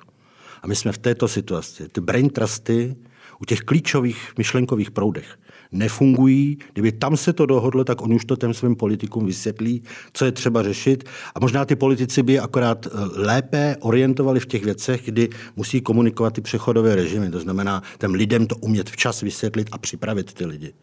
A 0.63 0.67
my 0.67 0.75
jsme 0.75 0.91
v 0.91 0.97
této 0.97 1.27
situaci. 1.27 1.87
Ty 1.87 2.01
brain 2.01 2.29
trusty 2.29 2.95
u 3.41 3.45
těch 3.45 3.59
klíčových 3.59 4.31
myšlenkových 4.37 4.91
proudech 4.91 5.37
nefungují. 5.71 6.57
Kdyby 6.73 6.91
tam 6.91 7.17
se 7.17 7.33
to 7.33 7.45
dohodlo, 7.45 7.83
tak 7.83 8.01
oni 8.01 8.15
už 8.15 8.25
to 8.25 8.35
těm 8.35 8.53
svým 8.53 8.75
politikům 8.75 9.25
vysvětlí, 9.25 9.83
co 10.13 10.25
je 10.25 10.31
třeba 10.31 10.63
řešit. 10.63 11.03
A 11.35 11.39
možná 11.39 11.65
ty 11.65 11.75
politici 11.75 12.23
by 12.23 12.39
akorát 12.39 12.87
eh, 12.87 12.89
lépe 13.15 13.75
orientovali 13.79 14.39
v 14.39 14.45
těch 14.45 14.63
věcech, 14.63 15.01
kdy 15.05 15.29
musí 15.55 15.81
komunikovat 15.81 16.33
ty 16.33 16.41
přechodové 16.41 16.95
režimy. 16.95 17.29
To 17.29 17.39
znamená, 17.39 17.83
těm 17.99 18.13
lidem 18.13 18.47
to 18.47 18.55
umět 18.55 18.89
včas 18.89 19.21
vysvětlit 19.21 19.69
a 19.71 19.77
připravit 19.77 20.33
ty 20.33 20.45
lidi. 20.45 20.73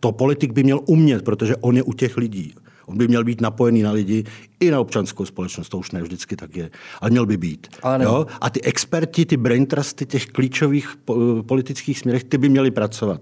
To 0.00 0.12
politik 0.12 0.52
by 0.52 0.62
měl 0.62 0.80
umět, 0.86 1.24
protože 1.24 1.56
on 1.56 1.76
je 1.76 1.82
u 1.82 1.92
těch 1.92 2.16
lidí. 2.16 2.54
On 2.86 2.98
by 2.98 3.08
měl 3.08 3.24
být 3.24 3.40
napojený 3.40 3.82
na 3.82 3.92
lidi 3.92 4.24
i 4.60 4.70
na 4.70 4.80
občanskou 4.80 5.24
společnost, 5.24 5.68
to 5.68 5.78
už 5.78 5.90
ne 5.90 6.02
vždycky 6.02 6.36
tak 6.36 6.56
je, 6.56 6.70
ale 7.00 7.10
měl 7.10 7.26
by 7.26 7.36
být. 7.36 7.66
Ale 7.82 8.04
jo? 8.04 8.26
A 8.40 8.50
ty 8.50 8.62
experti, 8.62 9.26
ty 9.26 9.36
brain 9.36 9.66
trusty 9.66 10.06
těch 10.06 10.26
klíčových 10.26 10.96
politických 11.46 11.98
směrech, 11.98 12.24
ty 12.24 12.38
by 12.38 12.48
měli 12.48 12.70
pracovat. 12.70 13.20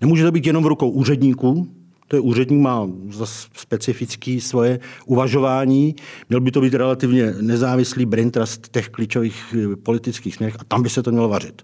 Nemůže 0.00 0.24
to 0.24 0.32
být 0.32 0.46
jenom 0.46 0.64
v 0.64 0.66
rukou 0.66 0.90
úředníků, 0.90 1.68
to 2.08 2.16
je 2.16 2.20
úředník, 2.20 2.60
má 2.60 2.88
zase 3.10 3.48
specifické 3.54 4.38
svoje 4.40 4.80
uvažování. 5.06 5.94
Měl 6.28 6.40
by 6.40 6.50
to 6.50 6.60
být 6.60 6.74
relativně 6.74 7.34
nezávislý 7.40 8.06
brain 8.06 8.30
trust 8.30 8.68
těch 8.68 8.88
klíčových 8.88 9.54
eh, 9.54 9.76
politických 9.76 10.34
směrech 10.34 10.56
a 10.60 10.64
tam 10.64 10.82
by 10.82 10.88
se 10.88 11.02
to 11.02 11.10
mělo 11.10 11.28
vařit. 11.28 11.62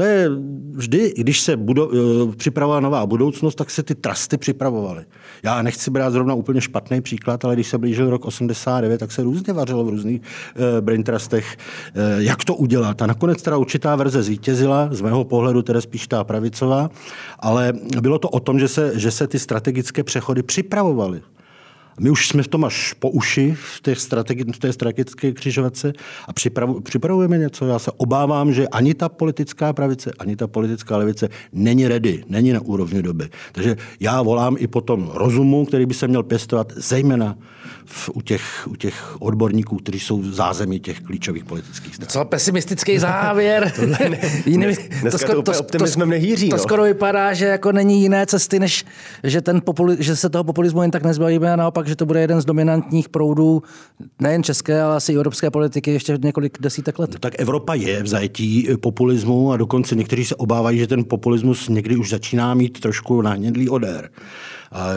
To 0.00 0.04
je 0.04 0.30
vždy, 0.72 1.14
když 1.16 1.40
se 1.40 1.56
budo, 1.56 1.90
eh, 1.92 2.36
připravovala 2.36 2.80
nová 2.80 3.06
budoucnost, 3.06 3.54
tak 3.54 3.70
se 3.70 3.82
ty 3.82 3.94
trusty 3.94 4.36
připravovaly. 4.36 5.04
Já 5.42 5.62
nechci 5.62 5.90
brát 5.90 6.10
zrovna 6.10 6.34
úplně 6.34 6.60
špatný 6.60 7.00
příklad, 7.00 7.44
ale 7.44 7.54
když 7.54 7.68
se 7.68 7.78
blížil 7.78 8.10
rok 8.10 8.24
89, 8.24 8.98
tak 8.98 9.12
se 9.12 9.22
různě 9.22 9.52
vařilo 9.52 9.84
v 9.84 9.88
různých 9.88 10.20
uh, 10.20 10.80
brain 10.80 11.02
trustech, 11.02 11.56
uh, 11.96 12.22
jak 12.22 12.44
to 12.44 12.54
udělat. 12.54 13.02
A 13.02 13.06
nakonec 13.06 13.42
teda 13.42 13.56
určitá 13.56 13.96
verze 13.96 14.22
zvítězila, 14.22 14.88
z 14.92 15.00
mého 15.00 15.24
pohledu 15.24 15.62
teda 15.62 15.80
spíš 15.80 16.06
ta 16.06 16.24
pravicová, 16.24 16.90
ale 17.38 17.72
bylo 18.00 18.18
to 18.18 18.28
o 18.28 18.40
tom, 18.40 18.58
že 18.58 18.68
se, 18.68 18.92
že 18.94 19.10
se 19.10 19.26
ty 19.26 19.38
strategické 19.38 20.04
přechody 20.04 20.42
připravovaly. 20.42 21.22
My 22.00 22.10
už 22.10 22.28
jsme 22.28 22.42
v 22.42 22.48
tom 22.48 22.64
až 22.64 22.92
po 22.92 23.10
uši 23.10 23.56
v 23.76 23.80
té, 23.80 23.92
strategi- 23.92 24.52
v 24.52 24.58
té 24.58 24.72
strategické 24.72 25.32
křižovatce 25.32 25.92
a 26.28 26.32
připravu, 26.32 26.80
připravujeme 26.80 27.38
něco. 27.38 27.66
Já 27.66 27.78
se 27.78 27.90
obávám, 27.96 28.52
že 28.52 28.68
ani 28.68 28.94
ta 28.94 29.08
politická 29.08 29.72
pravice, 29.72 30.12
ani 30.18 30.36
ta 30.36 30.46
politická 30.46 30.96
levice 30.96 31.28
není 31.52 31.88
ready, 31.88 32.24
není 32.28 32.52
na 32.52 32.60
úrovni 32.60 33.02
doby. 33.02 33.28
Takže 33.52 33.76
já 34.00 34.22
volám 34.22 34.56
i 34.58 34.66
po 34.66 34.80
tom 34.80 35.10
rozumu, 35.14 35.66
který 35.66 35.86
by 35.86 35.94
se 35.94 36.08
měl 36.08 36.22
pěstovat 36.22 36.72
zejména 36.76 37.36
v, 37.84 38.10
u, 38.14 38.20
těch, 38.20 38.68
u 38.70 38.76
těch 38.76 39.22
odborníků, 39.22 39.76
kteří 39.76 40.00
jsou 40.00 40.20
v 40.20 40.34
zázemí 40.34 40.80
těch 40.80 41.00
klíčových 41.00 41.44
politických 41.44 41.94
stran. 41.94 42.08
Co 42.08 42.24
pesimistický 42.24 42.98
závěr. 42.98 43.72
Jiný, 44.46 44.66
to, 45.10 45.18
skoro, 45.18 45.42
to, 45.42 45.52
to, 45.62 46.06
nehýří. 46.06 46.48
To 46.48 46.56
no. 46.56 46.62
skoro 46.62 46.82
vypadá, 46.82 47.32
že 47.32 47.46
jako 47.46 47.72
není 47.72 48.02
jiné 48.02 48.26
cesty, 48.26 48.58
než 48.58 48.84
že, 49.24 49.40
ten 49.40 49.60
populi, 49.60 49.96
že 49.98 50.16
se 50.16 50.30
toho 50.30 50.44
populismu 50.44 50.82
jen 50.82 50.90
tak 50.90 51.02
nezbavíme 51.02 51.52
a 51.52 51.56
naopak, 51.56 51.88
že 51.88 51.96
to 51.96 52.06
bude 52.06 52.20
jeden 52.20 52.40
z 52.40 52.44
dominantních 52.44 53.08
proudů 53.08 53.62
nejen 54.20 54.42
české, 54.42 54.82
ale 54.82 54.96
asi 54.96 55.12
i 55.12 55.16
evropské 55.16 55.50
politiky 55.50 55.90
ještě 55.90 56.18
několik 56.22 56.58
desítek 56.60 56.98
let. 56.98 57.10
No, 57.12 57.18
tak 57.18 57.34
Evropa 57.38 57.74
je 57.74 58.02
v 58.02 58.06
zajetí 58.06 58.68
populismu 58.80 59.52
a 59.52 59.56
dokonce 59.56 59.94
někteří 59.94 60.24
se 60.24 60.34
obávají, 60.34 60.78
že 60.78 60.86
ten 60.86 61.04
populismus 61.04 61.68
někdy 61.68 61.96
už 61.96 62.10
začíná 62.10 62.54
mít 62.54 62.80
trošku 62.80 63.22
nahnědlý 63.22 63.68
odér. 63.68 64.10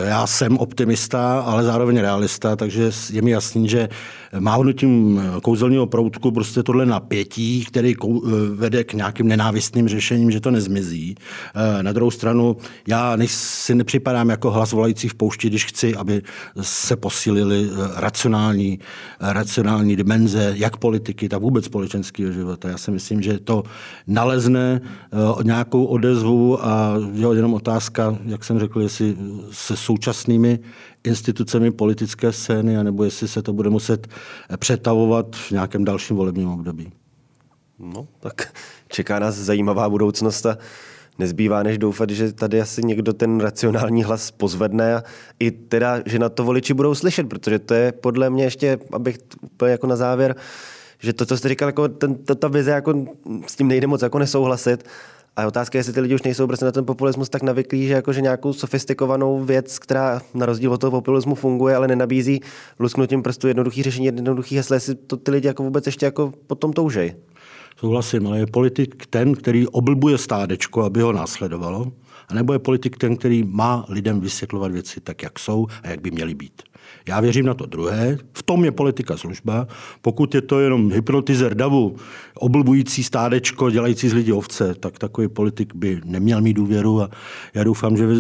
Já 0.06 0.28
jsem 0.28 0.58
optimista, 0.58 1.40
ale 1.40 1.64
zároveň 1.64 2.00
realista, 2.00 2.56
takže 2.56 2.92
je 3.12 3.22
mi 3.22 3.32
jasný, 3.32 3.70
že 3.70 3.90
mávnutím 4.40 5.22
kouzelního 5.42 5.88
proutku 5.88 6.32
prostě 6.32 6.64
tohle 6.64 6.86
napětí, 6.86 7.66
který 7.66 7.96
vede 8.54 8.84
k 8.84 8.94
nějakým 8.94 9.28
nenávistným 9.28 9.88
řešením, 9.88 10.32
že 10.32 10.40
to 10.40 10.52
nezmizí. 10.52 11.16
Na 11.82 11.92
druhou 11.92 12.12
stranu, 12.12 12.58
já 12.88 13.18
si 13.26 13.76
nepřipadám 13.76 14.30
jako 14.30 14.52
hlas 14.52 14.72
volající 14.72 15.08
v 15.08 15.16
poušti, 15.16 15.50
když 15.50 15.66
chci, 15.66 15.96
aby 15.96 16.22
se 16.62 16.96
posílily 16.96 17.70
racionální, 17.96 18.80
racionální 19.20 19.96
dimenze 19.96 20.54
jak 20.56 20.78
politiky, 20.78 21.30
tak 21.30 21.42
vůbec 21.42 21.66
společenského 21.66 22.32
života. 22.32 22.70
Já 22.70 22.78
si 22.78 22.92
myslím, 22.92 23.22
že 23.22 23.40
to 23.40 23.64
nalezne 24.08 24.82
eh, 24.84 25.44
nějakou 25.44 25.86
odezvu 25.86 26.66
a 26.66 26.96
jenom 27.34 27.54
otázka, 27.54 28.18
jak 28.26 28.44
jsem 28.44 28.60
řekl, 28.60 28.82
jestli 28.82 29.16
se 29.52 29.78
současnými 29.78 30.60
institucemi 31.04 31.72
politické 31.72 32.32
scény, 32.32 32.78
anebo 32.78 33.04
jestli 33.04 33.28
se 33.28 33.42
to 33.42 33.54
bude 33.54 33.70
muset 33.70 34.08
přetavovat 34.58 35.36
v 35.36 35.52
nějakém 35.52 35.86
dalším 35.86 36.16
volebním 36.16 36.50
období. 36.50 36.92
No, 37.80 38.08
tak 38.20 38.54
čeká 38.88 39.20
nás 39.20 39.36
zajímavá 39.36 39.90
budoucnost 39.90 40.46
a 40.46 40.58
nezbývá 41.20 41.64
než 41.64 41.78
doufat, 41.78 42.10
že 42.10 42.34
tady 42.34 42.62
asi 42.62 42.84
někdo 42.84 43.14
ten 43.14 43.40
racionální 43.40 44.04
hlas 44.04 44.32
pozvedne 44.32 44.96
a 44.96 45.04
i 45.40 45.52
teda, 45.52 46.02
že 46.06 46.20
na 46.20 46.30
to 46.30 46.44
voliči 46.44 46.74
budou 46.74 46.96
slyšet, 46.96 47.30
protože 47.30 47.60
to 47.60 47.74
je 47.74 47.92
podle 47.92 48.30
mě 48.30 48.44
ještě, 48.44 48.80
abych 48.92 49.18
úplně 49.42 49.72
jako 49.72 49.88
na 49.88 49.96
závěr, 49.96 50.36
že 51.00 51.14
to, 51.14 51.26
co 51.26 51.38
jste 51.38 51.50
říkal, 51.50 51.70
jako 51.70 51.88
ten, 51.88 52.16
to, 52.16 52.36
ta 52.36 52.48
vize, 52.48 52.72
jako 52.72 53.06
s 53.48 53.56
tím 53.56 53.68
nejde 53.68 53.88
moc 53.88 54.02
jako 54.02 54.20
nesouhlasit, 54.20 54.84
A 55.36 55.48
otázka 55.48 55.78
je, 55.78 55.80
jestli 55.80 55.94
ty 55.94 56.00
lidi 56.00 56.16
už 56.16 56.24
nejsou 56.24 56.48
prostě 56.48 56.66
na 56.66 56.72
ten 56.72 56.86
populismus 56.86 57.30
tak 57.30 57.44
navyklí, 57.44 57.88
že 57.88 57.94
jakože 57.94 58.22
nějakou 58.22 58.54
sofistikovanou 58.54 59.44
věc, 59.44 59.80
která 59.80 60.22
na 60.34 60.46
rozdíl 60.46 60.74
od 60.74 60.82
toho 60.82 60.92
populismu 60.92 61.36
funguje, 61.36 61.76
ale 61.76 61.88
nenabízí 61.88 62.40
lusknutím 62.80 63.24
prostě 63.24 63.48
jednoduchý 63.48 63.84
řešení, 63.84 64.06
jednoduchý 64.06 64.56
hesle, 64.56 64.76
jestli 64.76 64.96
to 64.96 65.18
ty 65.18 65.32
lidi 65.32 65.48
jako 65.48 65.64
vůbec 65.64 65.86
ještě 65.86 66.06
jako 66.06 66.34
potom 66.48 66.74
toužej. 66.74 67.16
Souhlasím, 67.78 68.28
ale 68.28 68.40
je 68.40 68.46
politik 68.46 69.06
ten, 69.06 69.36
který 69.36 69.68
oblbuje 69.68 70.18
stádečko, 70.18 70.84
aby 70.84 71.02
ho 71.02 71.14
následovalo, 71.14 71.92
anebo 72.28 72.54
je 72.54 72.60
politik 72.60 72.98
ten, 72.98 73.18
který 73.18 73.44
má 73.44 73.86
lidem 73.90 74.20
vysvětlovat 74.20 74.72
věci 74.72 75.02
tak, 75.02 75.24
jak 75.24 75.40
jsou 75.40 75.68
a 75.84 75.88
jak 75.88 76.02
by 76.02 76.12
měly 76.12 76.36
být. 76.36 76.62
Já 77.08 77.20
věřím 77.20 77.46
na 77.46 77.54
to 77.54 77.66
druhé, 77.66 78.18
v 78.34 78.44
tom 78.44 78.66
je 78.66 78.72
politika 78.72 79.18
služba. 79.18 79.68
Pokud 80.02 80.36
je 80.36 80.42
to 80.42 80.60
jenom 80.60 80.92
hypnotizer 80.92 81.56
davu, 81.56 81.96
oblbující 82.36 83.04
stádečko, 83.04 83.70
dělající 83.70 84.10
z 84.10 84.14
lidí 84.14 84.32
ovce, 84.34 84.76
tak 84.76 85.00
takový 85.00 85.28
politik 85.28 85.76
by 85.76 86.02
neměl 86.06 86.42
mít 86.42 86.54
důvěru 86.54 87.02
a 87.02 87.10
já 87.54 87.64
doufám, 87.64 87.98
že 87.98 88.08
ve, 88.08 88.16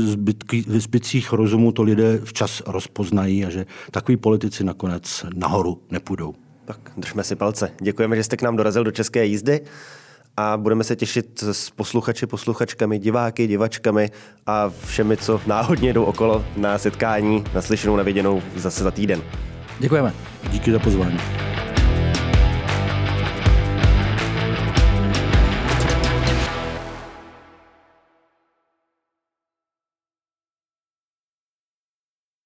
zbytcích 0.80 1.34
rozumu 1.34 1.71
to 1.71 1.84
lidé 1.84 2.19
včas 2.24 2.61
rozpoznají 2.65 3.45
a 3.45 3.49
že 3.49 3.65
takový 3.91 4.17
politici 4.17 4.63
nakonec 4.63 5.26
nahoru 5.36 5.82
nepůjdou. 5.91 6.34
Tak 6.65 6.91
držme 6.97 7.24
si 7.24 7.36
palce. 7.36 7.71
Děkujeme, 7.82 8.15
že 8.15 8.24
jste 8.24 8.38
k 8.38 8.41
nám 8.41 8.55
dorazil 8.55 8.84
do 8.84 8.91
České 8.91 9.26
jízdy 9.26 9.61
a 10.38 10.57
budeme 10.57 10.84
se 10.84 10.95
těšit 10.95 11.43
s 11.51 11.69
posluchači, 11.69 12.27
posluchačkami, 12.27 12.99
diváky, 12.99 13.47
divačkami 13.47 14.09
a 14.45 14.71
všemi, 14.86 15.17
co 15.17 15.41
náhodně 15.47 15.93
jdou 15.93 16.03
okolo 16.03 16.45
na 16.57 16.77
setkání, 16.77 17.43
naslyšenou, 17.53 17.95
naviděnou 17.95 18.41
zase 18.55 18.84
za 18.84 18.91
týden. 18.91 19.21
Děkujeme. 19.79 20.13
Díky 20.51 20.71
za 20.71 20.79
pozvání. 20.79 21.19